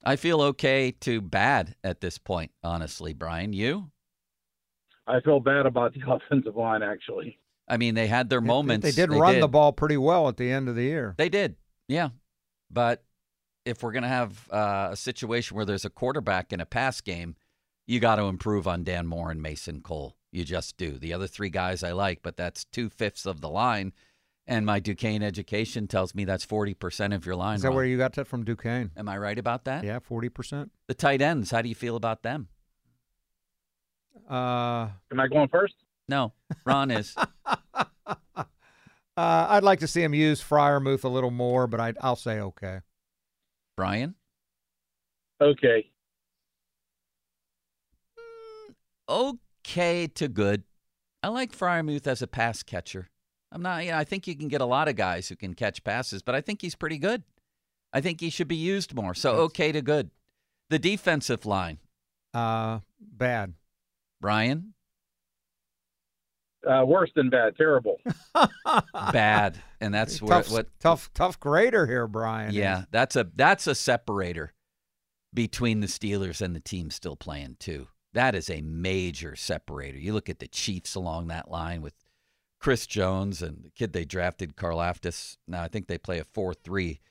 [0.05, 3.53] I feel okay to bad at this point, honestly, Brian.
[3.53, 3.89] You?
[5.07, 7.39] I feel bad about the offensive line actually.
[7.67, 8.85] I mean, they had their They- moments.
[8.85, 11.15] They, did They run the ball pretty well at the end of the year.
[11.17, 11.55] They did,
[11.87, 12.09] yeah.
[12.69, 13.03] But
[13.65, 16.99] if we're going to have uh, a situation where there's a quarterback in a pass
[16.99, 17.35] game,
[17.87, 20.17] you got to improve on Dan Moore and Mason Cole.
[20.33, 20.97] You just do.
[20.97, 23.93] The other three guys I like, but that's two fifths of the line.
[24.47, 27.57] And my Duquesne education tells me that's 40% of your line.
[27.57, 27.75] Is that Ron.
[27.75, 28.89] where you got that from Duquesne?
[28.97, 29.83] Am I right about that?
[29.83, 30.71] Yeah, forty percent.
[30.87, 32.47] The tight ends, how do you feel about them?
[34.29, 35.75] Uh, Am I going first?
[36.09, 36.33] No,
[36.65, 37.15] Ron is.
[37.45, 38.43] uh,
[39.15, 42.79] I'd like to see him use Freiermuth a little more, but I, I'll say okay.
[43.77, 44.15] Brian?
[45.39, 45.91] Okay.
[49.07, 49.37] Okay.
[49.65, 50.63] Okay to good.
[51.21, 53.09] I like Freiermuth as a pass catcher.
[53.51, 53.85] I'm not.
[53.85, 56.35] Yeah, I think you can get a lot of guys who can catch passes, but
[56.35, 57.23] I think he's pretty good.
[57.93, 59.13] I think he should be used more.
[59.13, 60.09] So okay to good.
[60.69, 61.77] The defensive line,
[62.33, 63.53] Uh, bad.
[64.19, 64.73] Brian,
[66.67, 67.55] Uh, worse than bad.
[67.57, 67.99] Terrible.
[69.11, 70.67] bad, and that's where, tough, what.
[70.79, 72.53] tough, tough grader here, Brian.
[72.53, 74.53] Yeah, that's a that's a separator
[75.33, 77.87] between the Steelers and the team still playing too.
[78.13, 79.97] That is a major separator.
[79.97, 81.93] You look at the Chiefs along that line with
[82.59, 85.37] Chris Jones and the kid they drafted, Carl Karlaftis.
[85.47, 87.01] Now I think they play a four-three,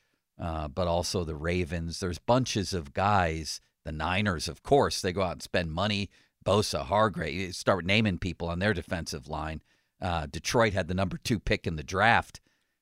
[0.40, 2.00] uh, but also the Ravens.
[2.00, 3.60] There's bunches of guys.
[3.84, 6.08] The Niners, of course, they go out and spend money.
[6.44, 9.60] Bosa, Hargrave, start naming people on their defensive line.
[10.00, 12.40] Uh, Detroit had the number two pick in the draft.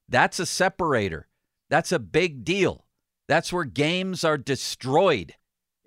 [0.08, 1.28] That's a separator.
[1.68, 2.86] That's a big deal.
[3.28, 5.34] That's where games are destroyed,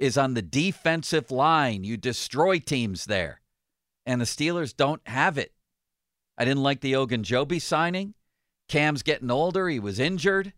[0.03, 1.85] is on the defensive line.
[1.85, 3.39] You destroy teams there.
[4.05, 5.53] And the Steelers don't have it.
[6.37, 8.13] I didn't like the Ogunjobi signing.
[8.67, 9.69] Cam's getting older.
[9.69, 10.51] He was injured.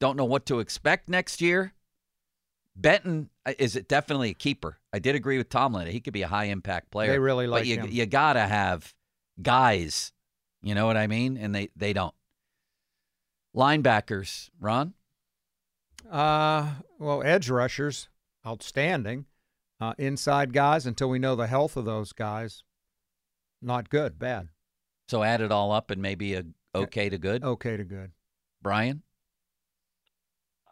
[0.00, 1.74] Don't know what to expect next year.
[2.74, 4.78] Benton uh, is it definitely a keeper.
[4.92, 5.86] I did agree with Tomlin.
[5.86, 7.12] He could be a high impact player.
[7.12, 7.88] They really like but you, him.
[7.90, 8.94] you gotta have
[9.40, 10.12] guys.
[10.62, 11.36] You know what I mean?
[11.36, 12.14] And they they don't.
[13.56, 14.94] Linebackers, Ron.
[16.10, 18.08] Uh, well, edge rushers,
[18.48, 19.26] outstanding.
[19.80, 22.64] Uh, inside guys, until we know the health of those guys,
[23.62, 24.48] not good, bad.
[25.08, 27.44] So add it all up and maybe a okay to good.
[27.44, 28.10] Okay to good.
[28.60, 29.02] Brian?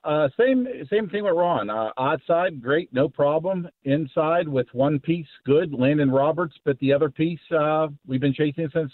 [0.02, 1.70] Uh, same same thing with Ron.
[1.70, 3.68] Uh, odd side, great, no problem.
[3.84, 5.72] Inside with one piece, good.
[5.72, 8.92] Landon Roberts, but the other piece uh, we've been chasing since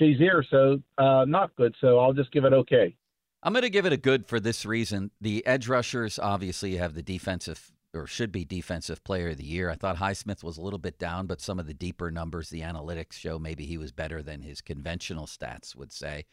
[0.00, 1.74] Shazier, so uh, not good.
[1.80, 2.94] So I'll just give it okay.
[3.42, 5.10] I'm going to give it a good for this reason.
[5.20, 9.68] The edge rushers obviously have the defensive or should be defensive player of the year.
[9.70, 12.60] I thought Highsmith was a little bit down, but some of the deeper numbers, the
[12.62, 16.24] analytics show maybe he was better than his conventional stats would say.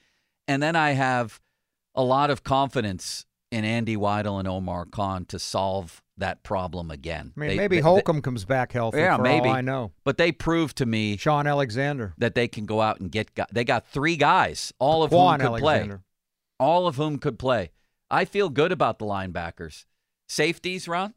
[0.48, 1.40] And then I have
[1.96, 7.34] a lot of confidence in Andy Weidl and Omar Khan to solve that problem again.
[7.36, 9.00] I mean, They- maybe they- Holcomb comes back healthy.
[9.00, 9.50] Yeah, for maybe.
[9.50, 9.92] I know.
[10.04, 13.48] But they proved to me Sean Alexander, that they can go out and get guys.
[13.52, 15.98] They got three guys, all of Kwon whom could Alexander.
[15.98, 16.04] play.
[16.60, 17.72] All of whom could play.
[18.10, 19.86] I feel good about the linebackers.
[20.30, 21.14] Safeties, Ron?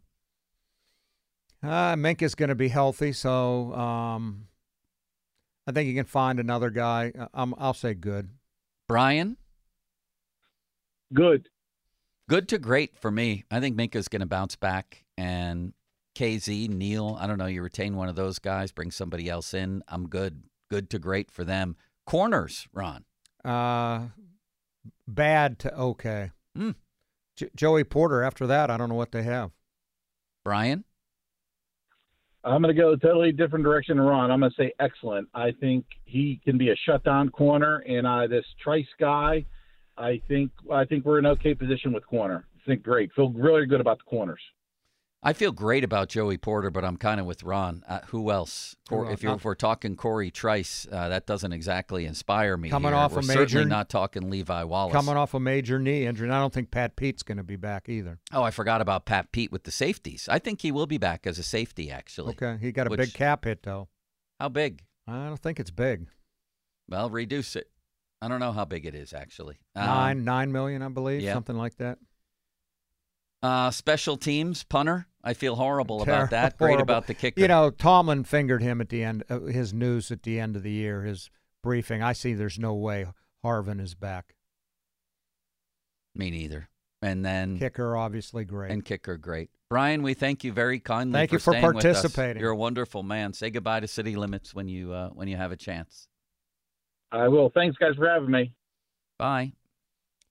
[1.62, 4.46] Uh, Minkah's going to be healthy, so um,
[5.66, 7.12] I think you can find another guy.
[7.18, 8.30] Uh, I'm, I'll say good.
[8.86, 9.36] Brian?
[11.12, 11.48] Good.
[12.28, 13.44] Good to great for me.
[13.50, 15.04] I think Minkah's going to bounce back.
[15.16, 15.72] And
[16.14, 19.82] Kazee, Neal, I don't know, you retain one of those guys, bring somebody else in.
[19.88, 20.44] I'm good.
[20.70, 21.76] Good to great for them.
[22.06, 23.04] Corners, Ron.
[23.44, 24.08] Uh,
[25.06, 26.30] bad to okay.
[26.56, 26.72] Hmm.
[27.36, 28.22] J- Joey Porter.
[28.22, 29.50] After that, I don't know what they have.
[30.44, 30.84] Brian?
[32.44, 34.30] I'm going to go a totally different direction Ron.
[34.30, 35.28] I'm going to say excellent.
[35.34, 39.44] I think he can be a shutdown corner, and uh, this Trice guy,
[39.96, 42.46] I think I think we're in okay position with corner.
[42.56, 43.12] I think great.
[43.14, 44.40] Feel really good about the corners.
[45.20, 47.82] I feel great about Joey Porter, but I'm kind of with Ron.
[47.88, 48.76] Uh, who else?
[48.88, 52.70] Cor- Who if, you're, if we're talking Cory Trice, uh, that doesn't exactly inspire me.
[52.70, 52.96] Coming here.
[53.00, 54.92] off we're a major- certainly not talking Levi Wallace.
[54.92, 57.56] Coming off a major knee injury, and I don't think Pat Pete's going to be
[57.56, 58.20] back either.
[58.32, 60.28] Oh, I forgot about Pat Pete with the safeties.
[60.30, 61.90] I think he will be back as a safety.
[61.90, 63.88] Actually, Okay, he got a Which- big cap hit though.
[64.38, 64.82] how big?
[65.08, 66.06] I don't think it's big.
[66.88, 67.68] Well, reduce it.
[68.22, 69.58] I don't know how big it is actually.
[69.74, 71.32] Um, Nine, nine million, I believe, yeah.
[71.34, 71.98] something like that.
[73.42, 75.06] Uh, special teams punter.
[75.22, 76.58] I feel horrible about that.
[76.58, 76.66] Terrible.
[76.76, 77.40] Great about the kicker.
[77.40, 79.24] You know, Tomlin fingered him at the end.
[79.28, 81.30] Uh, his news at the end of the year, his
[81.62, 82.02] briefing.
[82.02, 82.34] I see.
[82.34, 83.06] There's no way
[83.44, 84.34] Harvin is back.
[86.14, 86.68] me neither.
[87.00, 88.72] And then Kicker, obviously great.
[88.72, 89.50] and kicker, great.
[89.70, 91.12] Brian, we thank you very kindly.
[91.12, 91.82] Thank for you for staying with us.
[92.00, 92.40] participating.
[92.40, 93.32] You're a wonderful man.
[93.34, 96.08] Say goodbye to City Limits when you uh, when you have a chance.
[97.12, 97.50] I will.
[97.50, 98.52] Thanks, guys, for having me.
[99.18, 99.52] Bye.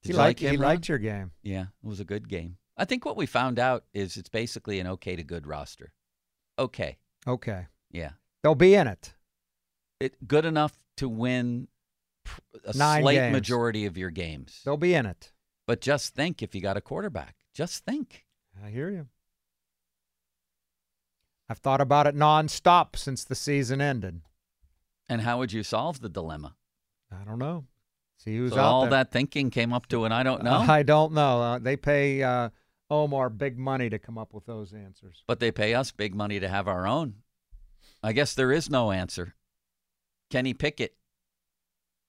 [0.04, 1.32] Did he you liked, like him, he liked your game.
[1.42, 2.58] Yeah, it was a good game.
[2.78, 5.94] I think what we found out is it's basically an okay to good roster.
[6.60, 6.98] Okay.
[7.28, 8.12] Okay, Yeah.
[8.44, 9.14] they'll be in it.
[10.00, 11.68] It good enough to win
[12.66, 13.34] a Nine slight games.
[13.34, 14.62] majority of your games.
[14.64, 15.34] They'll be in it.
[15.66, 17.36] But just think if you got a quarterback.
[17.54, 18.26] Just think.
[18.64, 19.08] I hear you.
[21.50, 24.22] I've thought about it nonstop since the season ended.
[25.10, 26.56] And how would you solve the dilemma?
[27.12, 27.66] I don't know.
[28.18, 28.90] See who's so out all there.
[28.92, 30.58] that thinking came up to an I don't know.
[30.68, 31.42] I don't know.
[31.42, 32.50] Uh, they pay uh,
[32.90, 35.24] Omar big money to come up with those answers.
[35.28, 37.16] but they pay us big money to have our own.
[38.02, 39.36] I guess there is no answer.
[40.30, 40.96] Kenny Pickett.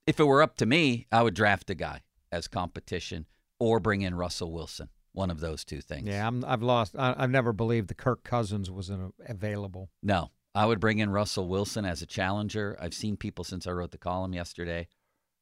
[0.06, 3.26] If it were up to me, I would draft a guy as competition
[3.58, 4.88] or bring in Russell Wilson.
[5.12, 6.06] One of those two things.
[6.06, 6.94] Yeah, I'm, I've lost.
[6.96, 9.90] I, I've never believed the Kirk Cousins was an, available.
[10.02, 12.78] No, I would bring in Russell Wilson as a challenger.
[12.80, 14.86] I've seen people since I wrote the column yesterday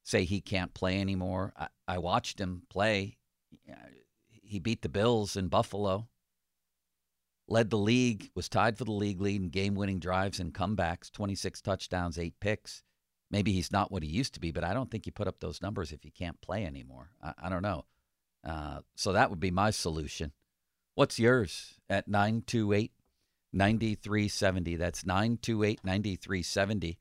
[0.02, 1.52] say he can't play anymore.
[1.58, 3.18] I, I watched him play.
[4.46, 6.08] He beat the Bills in Buffalo,
[7.48, 11.10] led the league, was tied for the league lead in game winning drives and comebacks
[11.10, 12.82] 26 touchdowns, eight picks.
[13.30, 15.40] Maybe he's not what he used to be, but I don't think you put up
[15.40, 17.10] those numbers if you can't play anymore.
[17.22, 17.84] I, I don't know.
[18.44, 20.32] Uh, so that would be my solution.
[20.94, 22.92] What's yours at 928
[23.52, 24.76] 9370?
[24.76, 26.98] That's 928 9370.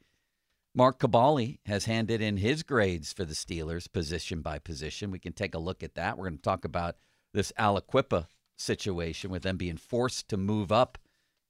[0.73, 5.11] Mark Kaboly has handed in his grades for the Steelers position by position.
[5.11, 6.17] We can take a look at that.
[6.17, 6.97] We're going to talk about
[7.35, 10.97] this Aliquippa situation with them being forced to move up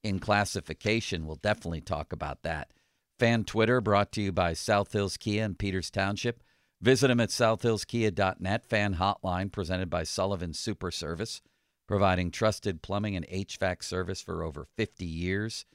[0.03, 1.25] in classification.
[1.25, 2.71] We'll definitely talk about that.
[3.17, 6.43] Fan Twitter brought to you by South Hills Kia in Peters Township.
[6.81, 8.65] Visit them at southhillskia.net.
[8.65, 11.41] Fan Hotline presented by Sullivan Super Service,
[11.87, 15.65] providing trusted plumbing and HVAC service for over 50 years.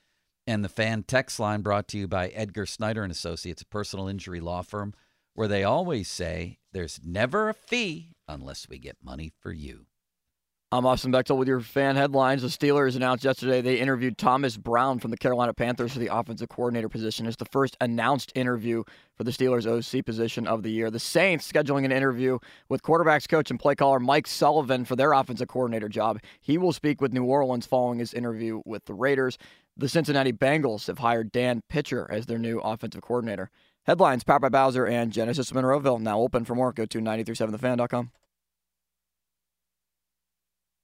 [0.46, 4.08] And the fan text line brought to you by Edgar Snyder and Associates, a personal
[4.08, 4.94] injury law firm,
[5.34, 9.86] where they always say there's never a fee unless we get money for you.
[10.72, 12.42] I'm Austin Bechtel with your fan headlines.
[12.42, 16.48] The Steelers announced yesterday they interviewed Thomas Brown from the Carolina Panthers for the offensive
[16.48, 17.26] coordinator position.
[17.26, 18.84] It's the first announced interview
[19.16, 20.88] for the Steelers OC position of the year.
[20.88, 25.12] The Saints scheduling an interview with quarterbacks coach and play caller Mike Sullivan for their
[25.12, 26.20] offensive coordinator job.
[26.40, 29.38] He will speak with New Orleans following his interview with the Raiders.
[29.76, 33.50] The Cincinnati Bengals have hired Dan Pitcher as their new offensive coordinator.
[33.86, 35.98] Headlines powered by Bowser and Genesis Monroeville.
[35.98, 36.72] Now open for more.
[36.72, 38.12] Go to 937thefan.com.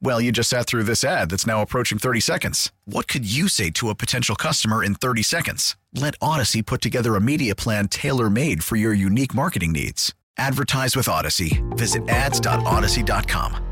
[0.00, 2.72] Well, you just sat through this ad that's now approaching 30 seconds.
[2.84, 5.76] What could you say to a potential customer in 30 seconds?
[5.92, 10.14] Let Audacy put together a media plan tailor made for your unique marketing needs.
[10.36, 11.62] Advertise with Audacy.
[11.76, 13.64] Visit ads.audacy.com.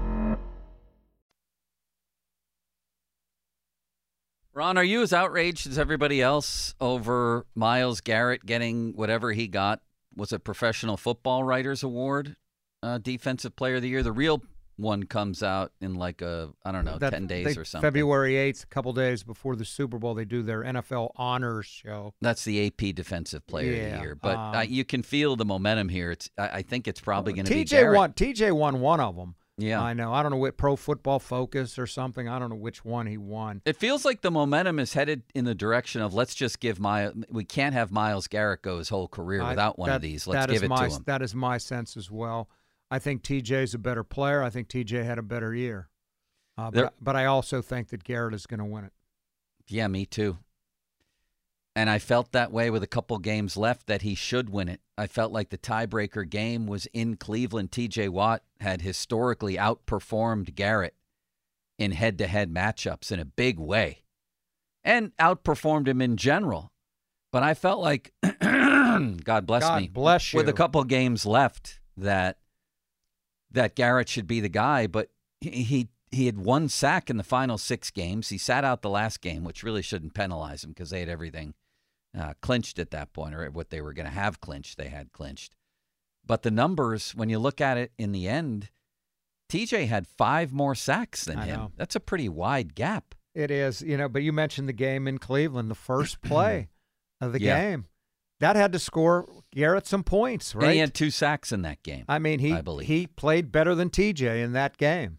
[4.53, 9.81] Ron, are you as outraged as everybody else over Myles Garrett getting whatever he got?
[10.17, 12.37] Was it Professional Football Writers Award,
[12.83, 14.03] uh, Defensive Player of the Year?
[14.03, 14.43] The real
[14.77, 17.87] one comes out in like a I don't know That- ten days they- or something.
[17.87, 22.15] February 8th, a couple days before the Super Bowl, they do their NFL honors show.
[22.21, 25.45] That's the AP Defensive Player of the Year, but um, uh, you can feel the
[25.45, 26.11] momentum here.
[26.11, 28.13] It's I, I think it's probably going to be TJ won.
[28.13, 29.35] TJ won one of them.
[29.59, 29.81] Yeah.
[29.83, 30.13] I know.
[30.13, 32.29] I don't know what Pro Football Focus or something.
[32.29, 33.63] I don't know which one he won.
[33.65, 37.11] It feels like the momentum is headed in the direction of let's just give my
[37.31, 40.27] we can't have Myles Garrett go his whole career I- without one that- of these.
[40.27, 41.03] Let's give it my, to him.
[41.07, 42.51] That is my sense as well.
[42.91, 44.43] I think TJ's a better player.
[44.43, 45.89] I think TJ had a better year.
[46.59, 48.93] Uh, but, but I also think that Garrett is going to win it.
[49.69, 50.39] Yeah, me too.
[51.75, 54.81] And I felt that way with a couple games left that he should win it.
[54.97, 57.71] I felt like the tiebreaker game was in Cleveland.
[57.71, 60.95] TJ Watt had historically outperformed Garrett
[61.79, 64.05] in head to head matchups in a big way
[64.83, 66.73] and outperformed him in general.
[67.31, 70.39] But I felt like, God bless God me, bless you.
[70.39, 72.39] with a couple games left, that
[73.57, 74.87] that Garrett should be the guy.
[74.87, 78.29] But he, he had one sack in the final six games.
[78.29, 81.55] He sat out the last game, which really shouldn't penalize him because they had everything
[82.19, 85.13] uh, clinched at that point, or what they were going to have clinched, they had
[85.13, 85.55] clinched.
[86.25, 88.71] But the numbers, when you look at it in the end,
[89.51, 91.57] TJ had five more sacks than I him.
[91.61, 91.73] know.
[91.77, 93.15] That's a pretty wide gap.
[93.35, 96.69] It is, you know, but you mentioned the game in Cleveland, the first play
[97.21, 97.61] of the Yeah.
[97.61, 97.87] game.
[98.41, 100.73] That had to score Garrett some points, And right?
[100.75, 102.05] he had two sacks in that game.
[102.09, 105.19] I mean, he I he played better than TJ in that game.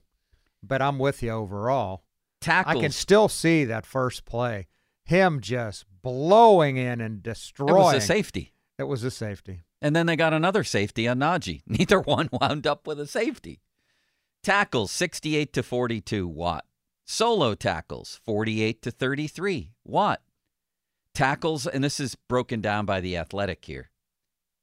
[0.62, 2.04] But I'm with you overall.
[2.42, 2.76] Tackles.
[2.78, 4.68] I can still see that first play.
[5.06, 7.76] Him just blowing in and destroying.
[7.76, 8.54] it was a safety.
[8.78, 9.64] It was a safety.
[9.82, 11.62] And then they got another safety on Najee.
[11.68, 13.62] Neither one wound up with a safety.
[14.44, 16.66] Tackles 68 to 42 Watt.
[17.06, 20.22] Solo tackles 48 to 33 Watt.
[21.18, 23.90] Tackles, and this is broken down by the athletic here,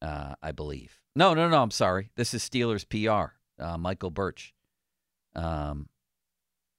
[0.01, 1.01] uh, I believe.
[1.17, 2.11] No, no, no, I'm sorry.
[2.15, 4.53] This is Steelers PR, uh, Michael Bertsch.
[5.35, 5.89] Um,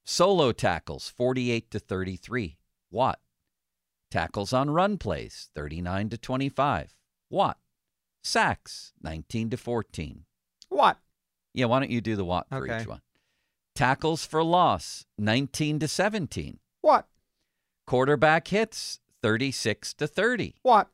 [0.06, 2.56] solo tackles 48 to 33
[2.90, 3.20] Watt.
[4.10, 6.94] Tackles on run plays 39 to 25
[7.28, 7.58] Watt.
[8.24, 10.24] Sacks 19 to 14.
[10.70, 10.98] What?
[11.52, 12.80] Yeah, why don't you do the Watt for Okay.
[12.80, 13.02] each one?
[13.74, 16.60] Tackles for loss 19 to 17.
[16.80, 17.08] What?
[17.86, 20.54] Quarterback hits 36 to 30.
[20.62, 20.88] What?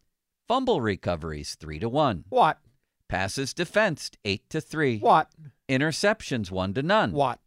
[0.48, 2.24] Fumble recoveries 3 to 1.
[2.30, 2.60] What?
[3.06, 5.00] Passes defensed 8 to 3.
[5.00, 5.30] What?
[5.68, 7.12] Interceptions 1 to none.
[7.12, 7.40] What?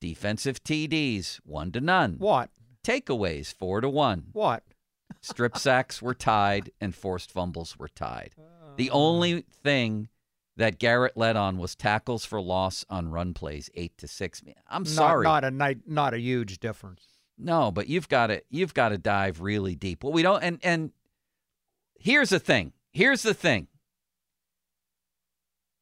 [0.00, 2.16] Defensive TDs 1 to none.
[2.18, 2.50] What?
[2.84, 4.24] Takeaways 4 to 1.
[4.32, 4.64] What?
[5.20, 8.34] Strip sacks were tied and forced fumbles were tied.
[8.36, 8.74] Uh.
[8.76, 10.08] The only thing
[10.56, 14.42] that Garrett led on was tackles for loss on run plays, eight to six.
[14.68, 15.82] I'm Not- sorry, Not, a night.
[15.86, 17.19] Not a huge difference.
[17.42, 20.04] No, but you've got to you've got to dive really deep.
[20.04, 20.42] Well, we don't.
[20.42, 20.92] And and
[21.98, 22.72] here's the thing.
[22.92, 23.68] Here's the thing.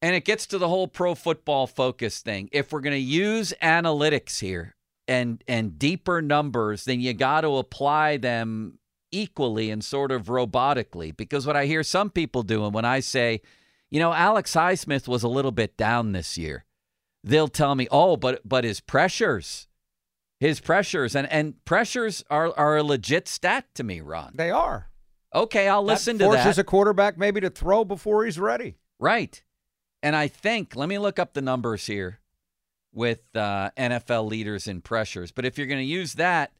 [0.00, 2.48] And it gets to the whole pro football focus thing.
[2.52, 4.76] If we're going to use analytics here
[5.08, 8.78] and and deeper numbers, then you got to apply them
[9.10, 11.16] equally and sort of robotically.
[11.16, 13.40] Because what I hear some people doing when I say,
[13.90, 16.64] you know, Alex Highsmith was a little bit down this year,
[17.24, 19.67] they'll tell me, oh, but but his pressures,
[20.40, 24.32] his pressures, and and pressures are are a legit stat to me, Ron.
[24.34, 24.88] They are.
[25.34, 28.78] Okay, I'll listen to that to forces a quarterback maybe to throw before he's ready.
[28.98, 29.42] Right.
[30.02, 32.20] And I think, let me look up the numbers here
[32.92, 35.32] with uh, NFL leaders in pressures.
[35.32, 36.52] But if you're going to use that,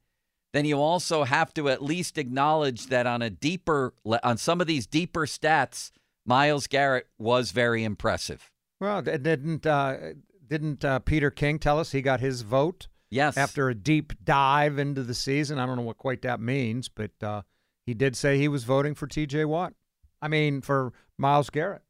[0.52, 4.66] then you also have to at least acknowledge that on a deeper, on some of
[4.66, 5.90] these deeper stats,
[6.26, 8.50] Myles Garrett was very impressive.
[8.80, 9.96] Well, didn't uh,
[10.46, 12.86] didn't uh, Peter King tell us he got his vote?
[13.10, 13.36] Yes.
[13.36, 17.12] After a deep dive into the season, I don't know what quite that means, but
[17.22, 17.42] uh,
[17.86, 19.46] he did say he was voting for T.J.
[19.46, 19.72] Watt.
[20.20, 21.82] I mean, for Myles Garrett.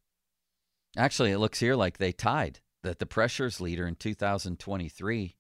[0.97, 2.61] Actually, it looks here like they tied.
[2.85, 5.37] That the pressures leader in 2023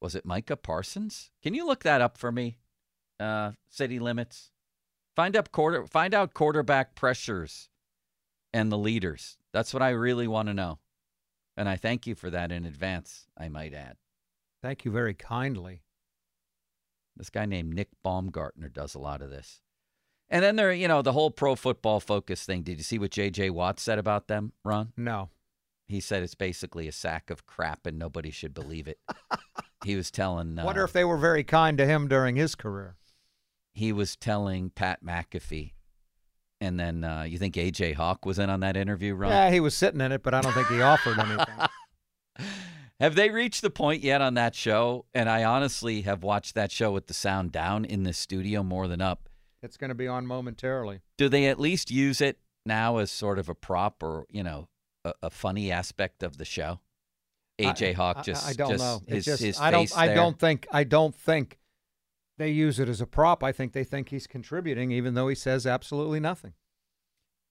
[0.00, 1.30] was it Micah Parsons?
[1.42, 2.58] Can you look that up for me?
[3.18, 4.50] Uh, city limits.
[5.14, 5.86] Find up quarter.
[5.86, 7.68] Find out quarterback pressures
[8.52, 9.36] and the leaders.
[9.52, 10.78] That's what I really want to know.
[11.56, 13.96] And I thank you for that in advance, I might add.
[14.62, 15.82] Thank you very kindly.
[17.16, 19.60] This guy named Nick Baumgardner does a lot of this.
[20.28, 22.62] And then there, you know, the whole pro football focus thing.
[22.62, 23.50] Did you see what J.J.
[23.50, 24.92] Watt said about them, Ron?
[24.96, 25.30] No.
[25.88, 28.98] He said it's basically a sack of crap and nobody should believe it.
[29.84, 30.58] he was telling.
[30.58, 32.96] Uh, Wonder if they were very kind to him during his career.
[33.74, 35.72] He was telling Pat McAfee
[36.60, 39.30] and then uh, you think AJ Hawk was in on that interview, Ron?
[39.30, 41.46] Yeah, he was sitting in it, but I don't think he offered anything.
[43.00, 45.06] have they reached the point yet on that show?
[45.14, 48.86] And I honestly have watched that show with the sound down in the studio more
[48.86, 49.28] than up.
[49.62, 51.00] It's going to be on momentarily.
[51.18, 54.68] Do they at least use it now as sort of a prop or, you know,
[55.04, 56.80] a, a funny aspect of the show?
[57.58, 59.02] AJ Hawk just I, I don't just, know.
[59.06, 60.16] His, just, his I don't I there.
[60.16, 61.58] don't think I don't think
[62.38, 63.44] they use it as a prop.
[63.44, 66.54] I think they think he's contributing, even though he says absolutely nothing.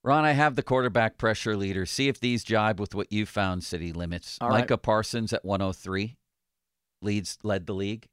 [0.02, 1.84] Ron, I have the quarterback pressure leader.
[1.84, 4.38] See if these jibe with what you found, City Limits.
[4.40, 4.82] All Micah right.
[4.82, 6.16] Parsons at 103
[7.02, 8.06] leads led the league.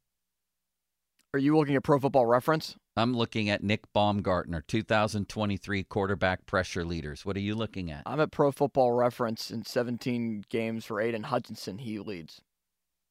[1.34, 2.76] Are you looking at Pro Football Reference?
[2.96, 7.26] I'm looking at Nick Baumgardner, 2023 quarterback pressure leaders.
[7.26, 8.04] What are you looking at?
[8.06, 11.78] I'm at Pro Football Reference in 17 games for Aidan Hutchinson.
[11.78, 12.42] He leads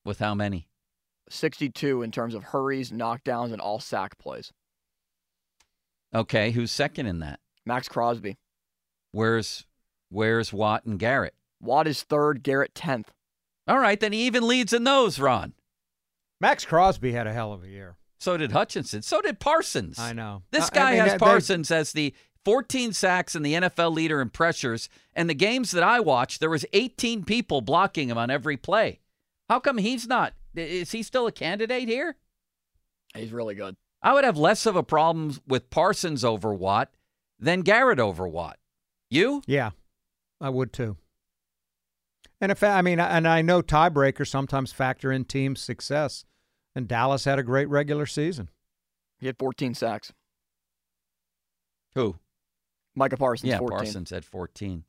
[0.04, 0.68] With how many?
[1.30, 4.52] 62 in terms of hurries, knockdowns, and all sack plays.
[6.14, 7.40] Okay, who's second in that?
[7.64, 8.36] Maxx Crosby.
[9.16, 9.64] Where's
[10.10, 11.32] where's Watt and Garrett?
[11.58, 13.06] Watt is third, Garrett 10th.
[13.66, 15.54] All right, then he even leads in those, Ron.
[16.38, 17.96] Maxx Crosby had a hell of a year.
[18.20, 19.00] So did Hutchinson.
[19.00, 19.98] So did Parsons.
[19.98, 20.42] I know.
[20.50, 22.14] This I- I guy mean, has they- Parsons as the
[22.44, 24.90] 14 sacks and the NFL leader in pressures.
[25.14, 29.00] And the games that I watched, there was 18 people blocking him on every play.
[29.48, 30.34] How come he's not?
[30.54, 32.16] Is he still a candidate here?
[33.14, 33.76] He's really good.
[34.02, 36.90] I would have less of a problem with Parsons over Watt
[37.38, 38.58] than Garrett over Watt.
[39.11, 39.42] You?
[39.46, 39.70] Yeah,
[40.40, 40.96] I would too.
[42.40, 46.24] And if I mean, and I know tiebreakers sometimes factor in team success,
[46.74, 48.50] and Dallas had a great regular season.
[49.18, 50.12] He had 14 sacks.
[51.94, 52.16] Who?
[52.94, 53.78] Micah Parsons, yeah, 14.
[53.78, 54.84] Parsons had 14.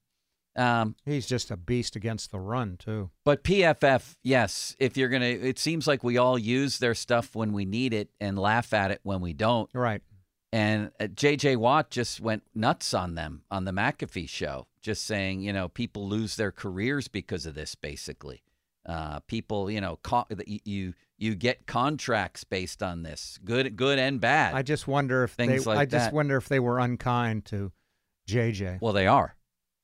[0.58, 3.12] Um, He's just a beast against the run too.
[3.24, 7.36] But PFF, yes, if you're going to, it seems like we all use their stuff
[7.36, 9.70] when we need it and laugh at it when we don't.
[9.74, 10.02] Right.
[10.54, 11.58] And uh, J.J.
[11.58, 16.08] Watt just went nuts on them on the McAfee show, just saying, you know, people
[16.08, 18.44] lose their careers because of this, basically.
[18.86, 24.22] Uh, people, you know, co- you you get contracts based on this, good good and
[24.22, 24.54] bad.
[24.56, 25.70] I just wonder if Things they.
[25.72, 26.14] like I just that.
[26.14, 27.74] wonder if they were unkind to
[28.30, 28.80] JJ.
[28.82, 29.36] well, they are.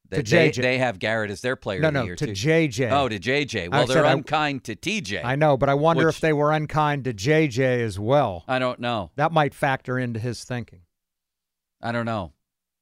[0.09, 0.61] They, To JJ.
[0.61, 2.33] they have Garrett as their player no, no, to too.
[2.33, 2.91] JJ.
[2.91, 3.65] Oh, to JJ.
[3.65, 5.23] I Well, they're said I- unkind to TJ.
[5.23, 8.43] I know, but I wonder Which- if they were unkind to JJ as well.
[8.47, 9.11] I don't know.
[9.15, 10.81] That might factor into his thinking.
[11.81, 12.33] I don't know.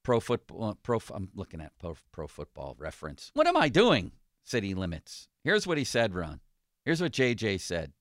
[0.03, 0.78] Pro football.
[0.82, 0.99] Pro.
[1.13, 3.32] I'm looking at pro, pro football reference.
[3.34, 4.11] What am I doing?
[4.43, 5.30] City limits.
[5.43, 6.39] Here's what he said, Ron.
[6.86, 7.93] Here's what JJ said.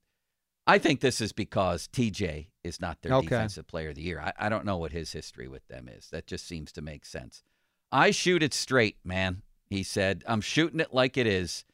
[0.67, 3.29] I think this is because TJ is not their Okay.
[3.29, 4.21] defensive player of the year.
[4.21, 6.09] I, I don't know what his history with them is.
[6.11, 7.43] That just seems to make sense.
[7.93, 9.43] I shoot it straight, man.
[9.69, 11.65] He said, I'm shooting it like it is.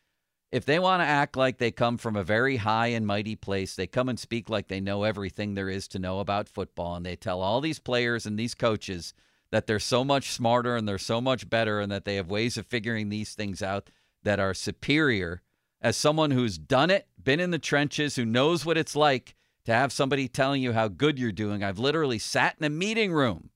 [0.50, 3.74] If they want to act like they come from a very high and mighty place,
[3.74, 7.04] they come and speak like they know everything there is to know about football, and
[7.04, 9.12] they tell all these players and these coaches
[9.50, 12.56] that they're so much smarter and they're so much better and that they have ways
[12.56, 13.90] of figuring these things out
[14.22, 15.42] that are superior.
[15.82, 19.34] As someone who's done it, been in the trenches, who knows what it's like
[19.66, 23.12] to have somebody telling you how good you're doing, I've literally sat in a meeting
[23.12, 23.50] room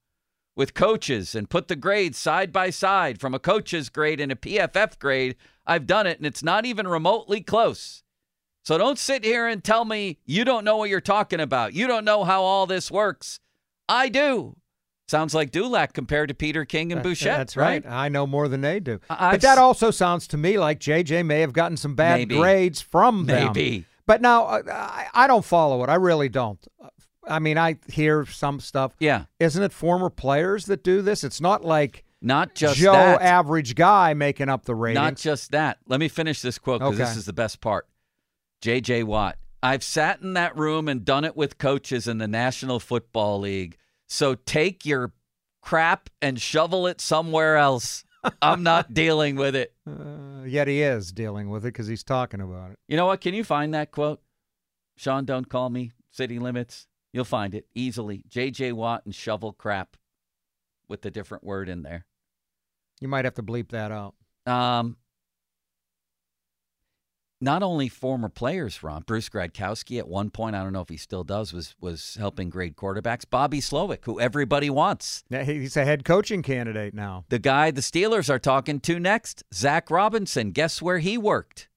[0.56, 4.36] with coaches and put the grades side by side from a coach's grade and a
[4.36, 5.36] PFF grade.
[5.66, 8.02] I've done it, and it's not even remotely close.
[8.64, 11.72] So don't sit here and tell me you don't know what you're talking about.
[11.72, 13.40] You don't know how all this works.
[13.88, 14.56] I do.
[15.08, 17.36] Sounds like Dulac compared to Peter King and Bouchette.
[17.38, 17.84] That's right.
[17.84, 19.00] I know more than they do.
[19.10, 22.36] I- but that also sounds to me like JJ may have gotten some bad Maybe.
[22.36, 23.46] grades from them.
[23.46, 23.86] Maybe.
[24.06, 25.88] But now uh, I, I don't follow it.
[25.88, 26.64] I really don't.
[27.28, 28.94] I mean, I hear some stuff.
[28.98, 29.24] Yeah.
[29.38, 31.22] Isn't it former players that do this?
[31.24, 33.20] It's not like Not just Joe that.
[33.22, 34.96] average guy making up the ratings.
[35.02, 35.78] Not just that.
[35.86, 37.86] Let me finish this quote because this is the best part.
[38.62, 39.04] J.J.
[39.04, 39.36] Watt.
[39.62, 43.76] I've sat in that room and done it with coaches in the National Football League.
[44.08, 45.12] So take your
[45.62, 48.04] crap and shovel it somewhere else.
[48.40, 49.74] I'm not dealing with it.
[49.86, 52.78] Uh, yet he is dealing with it because he's talking about it.
[52.88, 53.20] You know what?
[53.20, 54.20] Can you find that quote?
[54.96, 56.86] Sean, don't call me city limits.
[57.12, 58.22] You'll find it easily.
[58.28, 58.72] J.J.
[58.72, 59.96] Watt and shovel crap
[60.88, 62.06] with a different word in there.
[63.00, 64.14] You might have to bleep that out.
[64.46, 64.96] Um,
[67.40, 70.98] not only former players, Ron Bruce Gradkowski at one point, I don't know if he
[70.98, 73.24] still does, was was helping grade quarterbacks.
[73.28, 77.24] Bobby Slowik, who everybody wants, Yeah, He's a head coaching candidate now.
[77.30, 80.50] the guy the Steelers are talking to next, Zac Robinson.
[80.50, 81.68] Guess where he worked?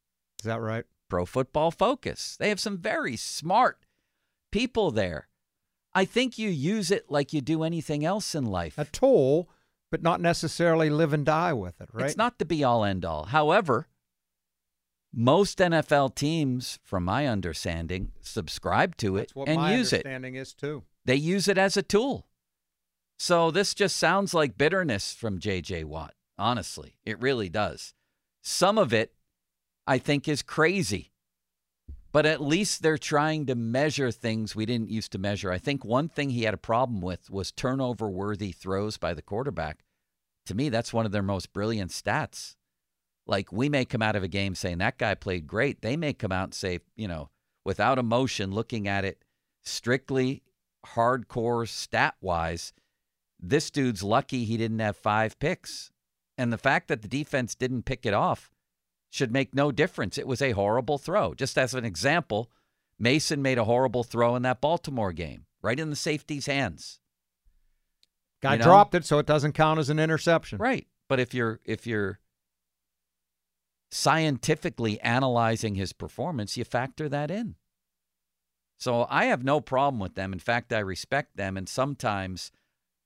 [0.42, 0.84] Is that right?
[1.10, 2.36] Pro Football Focus.
[2.38, 3.83] They have some very smart
[4.54, 5.28] people there.
[5.94, 8.78] I think you use it like you do anything else in life.
[8.78, 9.50] A tool,
[9.92, 12.06] but not necessarily live and die with it, right?
[12.06, 13.26] It's not the be all end all.
[13.26, 13.88] However,
[15.12, 19.98] most NFL teams, from my understanding, subscribe to it That's what and my use it.
[19.98, 20.84] understanding is too.
[21.06, 22.28] They use it as a tool.
[23.18, 26.14] So this just sounds like bitterness from JJ Watt.
[26.38, 27.94] Honestly, it really does.
[28.42, 29.14] Some of it,
[29.86, 31.13] I think, is crazy.
[32.14, 35.52] But at least they're trying to measure things we didn't used to measure.
[35.52, 39.24] I think one thing he had a problem with was turnover worthy throws by the
[39.24, 39.84] quarterback.
[40.46, 42.56] To me, that's one of their most brilliant stats.
[43.26, 45.82] Like we may come out of a game saying that guy played great.
[45.82, 47.30] They may come out and say, you know,
[47.66, 49.24] without emotion, looking at it
[49.64, 50.44] strictly
[50.86, 52.74] hardcore stat wise,
[53.40, 55.92] this dude's lucky he didn't have five picks.
[56.38, 58.53] And the fact that the defense didn't pick it off
[59.14, 60.18] should make no difference.
[60.18, 61.36] It was a horrible throw.
[61.36, 62.50] Just as an example,
[62.98, 67.00] Mason made a horrible throw in that Baltimore game, right in the safety's hands.
[68.42, 68.66] Guy You know?
[68.66, 70.58] dropped it, so it doesn't count as an interception.
[70.58, 70.88] Right.
[71.08, 72.20] But if you're if you're
[73.92, 77.54] scientifically analyzing his performance, you factor that in.
[78.80, 80.34] So I have no problem with them.
[80.34, 82.52] In fact, I respect them and sometimes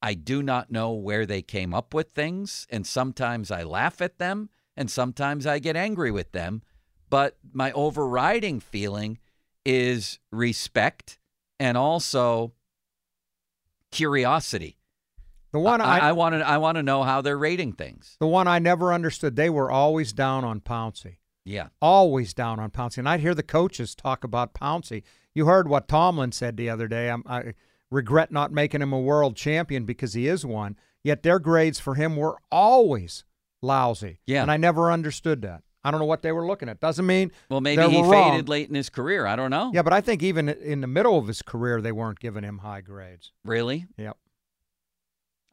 [0.02, 4.20] I do not know where they came up with things and sometimes I laugh at
[4.20, 6.62] them and sometimes I get angry with them,
[7.10, 9.18] but my overriding feeling
[9.66, 11.20] is respect
[11.60, 12.54] and also
[13.92, 14.78] curiosity.
[15.52, 18.16] The one I, want to I want to know how they're rating things.
[18.20, 19.36] the one I never understood.
[19.36, 21.18] They were always down on Pouncey.
[21.46, 21.70] Yeah.
[21.82, 23.00] Always down on Pouncey.
[23.00, 25.04] And I'd hear the coaches talk about Pouncey.
[25.34, 27.10] You heard what Tomlin said the other day.
[27.10, 27.54] I'm, I
[27.90, 30.76] regret not making him a world champion because he is one.
[31.04, 33.24] Yet their grades for him were always
[33.62, 34.20] lousy.
[34.26, 34.42] Yeah.
[34.42, 35.64] And I never understood that.
[35.84, 36.80] I don't know what they were looking at.
[36.82, 38.46] Doesn't mean Well, maybe they he were faded wrong.
[38.46, 39.26] late in his career.
[39.26, 39.72] I don't know.
[39.74, 42.58] Yeah, but I think even in the middle of his career, they weren't giving him
[42.58, 43.32] high grades.
[43.46, 43.86] Really?
[43.98, 44.18] Yep.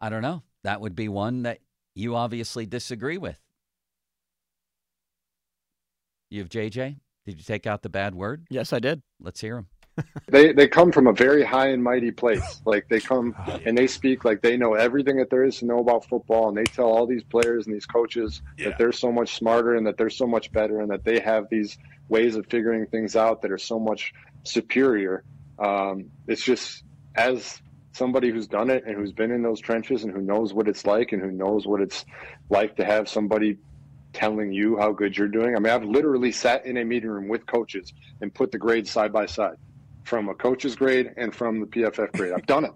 [0.00, 0.42] I don't know.
[0.64, 1.60] That would be one that
[1.94, 3.38] you obviously disagree with.
[6.30, 6.96] You have JJ?
[7.26, 8.46] Did you take out the bad word?
[8.50, 9.02] Yes, I did.
[9.20, 9.68] Let's hear him.
[10.28, 12.60] They they come from a very high and mighty place.
[12.64, 13.34] Like they come
[13.64, 16.56] and they speak like they know everything that there is to know about football, and
[16.56, 19.96] they tell all these players and these coaches that they're so much smarter and that
[19.96, 21.78] they're so much better and that they have these
[22.08, 25.24] ways of figuring things out that are so much superior.
[25.58, 26.82] Um, it's just
[27.14, 27.60] as
[27.92, 30.84] somebody who's done it and who's been in those trenches and who knows what it's
[30.84, 32.04] like and who knows what it's
[32.50, 33.56] like to have somebody
[34.12, 35.54] telling you how good you're doing.
[35.56, 38.90] I mean, I've literally sat in a meeting room with coaches and put the grades
[38.90, 39.56] side by side
[40.04, 42.32] from a coach's grade and from the PFF grade.
[42.32, 42.72] I've done it.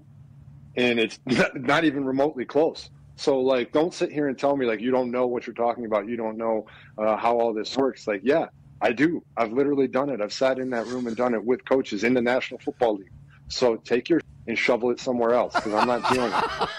[0.76, 2.90] And it's not, not even remotely close.
[3.16, 5.86] So, like, don't sit here and tell me, like, you don't know what you're talking
[5.86, 6.06] about.
[6.08, 6.66] You don't know
[6.96, 8.06] uh, how all this works.
[8.06, 8.46] Like, yeah,
[8.80, 9.24] I do.
[9.36, 10.20] I've literally done it.
[10.20, 13.10] I've sat in that room and done it with coaches in the National Football League.
[13.48, 16.68] So take your and shovel it somewhere else because I'm not doing it.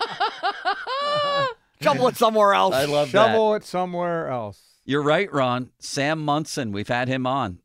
[1.81, 2.75] Shovel it somewhere else.
[2.75, 3.27] I love that.
[3.27, 4.61] Shovel it somewhere else.
[4.83, 5.69] You're right, Ron.
[5.79, 7.59] Sam Monson, we've had him on.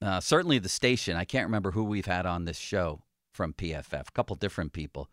[0.00, 1.16] Uh, certainly the station.
[1.16, 4.08] I can't remember who we've had on this show from PFF.
[4.08, 5.08] A couple different people.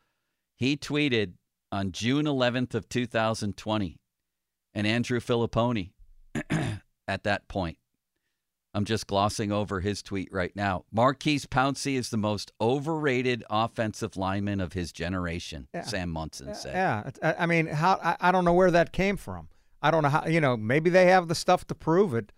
[0.56, 1.34] He tweeted
[1.72, 3.98] on June 11th of 2020,
[4.74, 5.92] and Andrew Fillipponi
[7.08, 7.78] at that point.
[8.74, 10.84] I'm just glossing over his tweet right now.
[10.92, 15.70] Maurkice Pouncey is the most overrated offensive lineman of his generation.
[15.74, 15.84] Yeah.
[15.84, 16.74] Sam Monson said.
[16.74, 19.48] Yeah, I I mean, how I don't know where that came from.
[19.82, 20.58] I don't know how you know.
[20.58, 22.34] Maybe they have the stuff to prove it,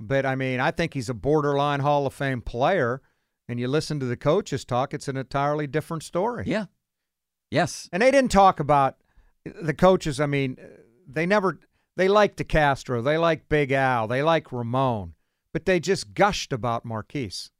[0.00, 3.02] but I mean, I think he's a borderline Hall of Fame player.
[3.48, 6.44] And you listen to the coaches talk; it's an entirely different story.
[6.46, 6.66] Yeah.
[7.50, 7.88] Yes.
[7.92, 8.96] And they didn't talk about
[9.44, 10.20] the coaches.
[10.20, 10.56] I mean,
[11.04, 11.58] they never.
[11.96, 13.02] They liked DeCastro.
[13.02, 14.06] They liked Big Al.
[14.06, 15.14] They like Ramon,
[15.52, 17.50] but they just gushed about Maurkice.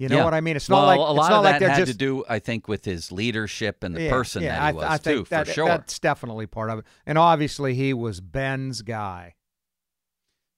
[0.00, 0.24] You know Yeah.
[0.24, 0.56] what I mean?
[0.56, 2.24] It's not well, like a lot it's not of like that had just to do,
[2.28, 4.96] I think, with his leadership and the yeah, person yeah, that I, he was I
[4.98, 5.66] think too, that, for sure.
[5.66, 6.84] That's definitely part of it.
[7.06, 9.34] And obviously, he was Ben's guy.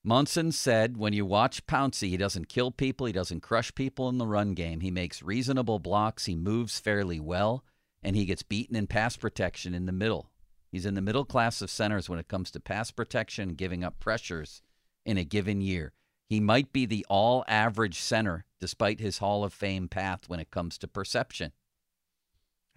[0.03, 4.17] Monson said, when you watch Pouncey, he doesn't kill people, he doesn't crush people in
[4.17, 4.79] the run game.
[4.79, 7.63] He makes reasonable blocks, he moves fairly well,
[8.01, 10.31] and he gets beaten in pass protection in the middle.
[10.71, 13.99] He's in the middle class of centers when it comes to pass protection giving up
[13.99, 14.63] pressures
[15.05, 15.93] in a given year.
[16.27, 20.49] He might be the all average center despite his Hall of Fame path when it
[20.49, 21.51] comes to perception.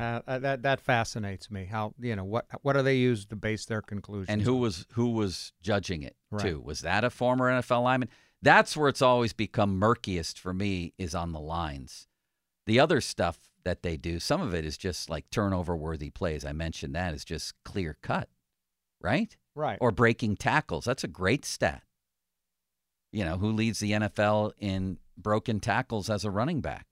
[0.01, 1.66] Uh, uh, that that fascinates me.
[1.66, 4.28] How you know what what do they use to base their conclusions?
[4.28, 4.61] And who on?
[4.61, 6.42] was who was judging it Right.
[6.42, 6.61] too?
[6.61, 8.09] Was that a former NFL lineman?
[8.42, 12.09] That's where it's always become murkiest for me is on the lines.
[12.66, 16.45] The other stuff that they do, some of it is just like turnover worthy plays.
[16.45, 18.28] I mentioned that is just clear cut,
[19.01, 19.36] right?
[19.55, 19.78] right?
[19.80, 20.84] Or breaking tackles.
[20.84, 21.82] That's a great stat.
[23.12, 26.86] You know, who leads the NFL in broken tackles as a running back?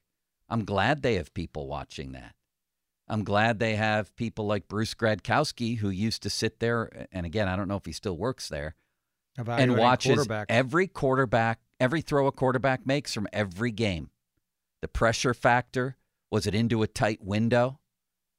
[0.49, 2.35] I'm glad they have people watching that.
[3.13, 7.47] I'm glad they have people like Bruce Gradkowski, who used to sit there, and again,
[7.47, 8.75] I don't know if he still works there,
[9.37, 10.47] and watches quarterbacks.
[10.49, 14.09] every quarterback, every throw a quarterback makes from every game.
[14.81, 15.99] The pressure factor
[16.31, 17.81] was it into a tight window?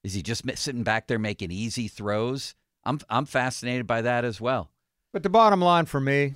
[0.04, 2.56] Is he just sitting back there making easy throws?
[2.84, 4.72] I'm I'm fascinated by that as well.
[5.14, 6.34] But the bottom line for me,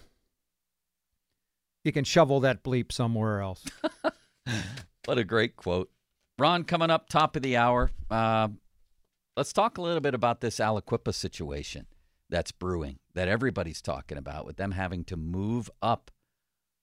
[1.83, 3.65] you can shovel that bleep somewhere else.
[5.05, 5.89] What a great quote.
[6.39, 8.49] Ron, coming up top of the hour, uh,
[9.35, 11.87] let's talk a little bit about this Aliquippa situation
[12.29, 16.11] that's brewing, that everybody's talking about, with them having to move up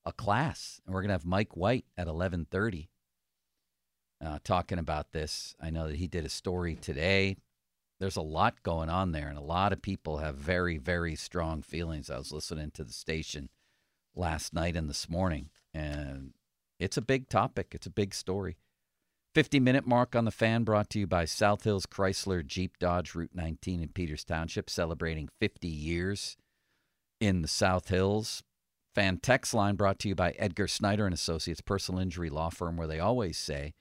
[0.05, 0.81] a class.
[0.85, 2.91] And we're going to have Mike White at 1130
[4.25, 5.55] uh, talking about this.
[5.61, 7.37] I know that he did a story today.
[8.01, 11.63] There's a lot going on there, and a lot of people have very, very strong
[11.63, 12.11] feelings.
[12.11, 13.51] I was listening to the station
[14.17, 16.33] last night and this morning, and
[16.81, 17.69] it's a big topic.
[17.71, 18.57] It's a big story.
[19.35, 23.17] 50 minute mark on the fan brought to you by South Hills Chrysler Jeep Dodge
[23.17, 26.37] Route 19 in Peters Township, celebrating 50 years
[27.21, 28.45] in the South Hills.
[28.95, 32.77] Fan text line brought to you by Edgar Snyder and Associates, personal injury law firm,
[32.77, 33.75] where they always say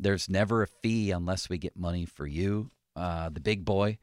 [0.00, 2.72] there's never a fee unless we get money for you.
[2.96, 3.98] Uh, the big boy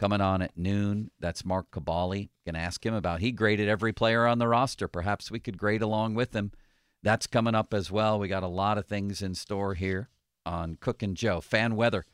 [0.00, 1.12] coming on at noon.
[1.20, 2.30] That's Mark Kaboly.
[2.44, 4.88] Going to ask him about he graded every player on the roster.
[4.88, 6.50] Perhaps we could grade along with him.
[7.04, 8.18] That's coming up as well.
[8.18, 10.08] We got a lot of things in store here
[10.44, 11.40] on Cook and Joe.
[11.40, 12.04] Fan weather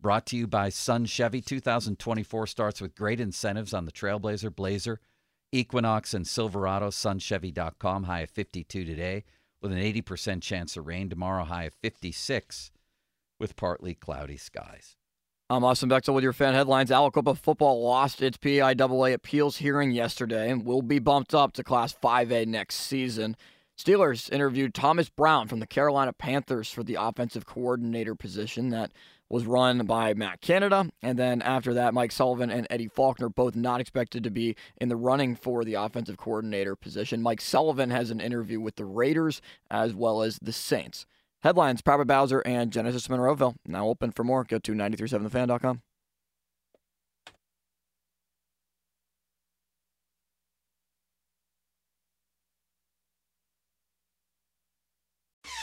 [0.00, 1.40] brought to you by Sun Chevy.
[1.40, 5.00] 2024 starts with great incentives on the Trailblazer, Blazer,
[5.52, 6.88] Equinox, and Silverado.
[6.88, 8.04] SunChevy.com.
[8.04, 9.24] High of 52 today
[9.60, 11.08] with an 80% chance of rain.
[11.08, 12.70] Tomorrow, high of 56
[13.38, 14.96] with partly cloudy skies.
[15.50, 16.90] I'm Austin Bechtel with your fan headlines.
[16.90, 21.94] Aliquippa football lost its PIAA appeals hearing yesterday and will be bumped up to Class
[22.02, 23.36] 5A next season.
[23.82, 28.92] Steelers interviewed Thomas Brown from the Carolina Panthers for the offensive coordinator position that
[29.28, 30.88] was run by Matt Canada.
[31.02, 34.88] And then after that, Mike Sullivan and Eddie Faulkner both not expected to be in
[34.88, 37.22] the running for the offensive coordinator position.
[37.22, 41.04] Mike Sullivan has an interview with the Raiders as well as the Saints.
[41.40, 43.56] Headlines Papa Bowser and Genesis Monroeville.
[43.66, 44.44] Now open for more.
[44.44, 45.82] Go to 937thefan.com.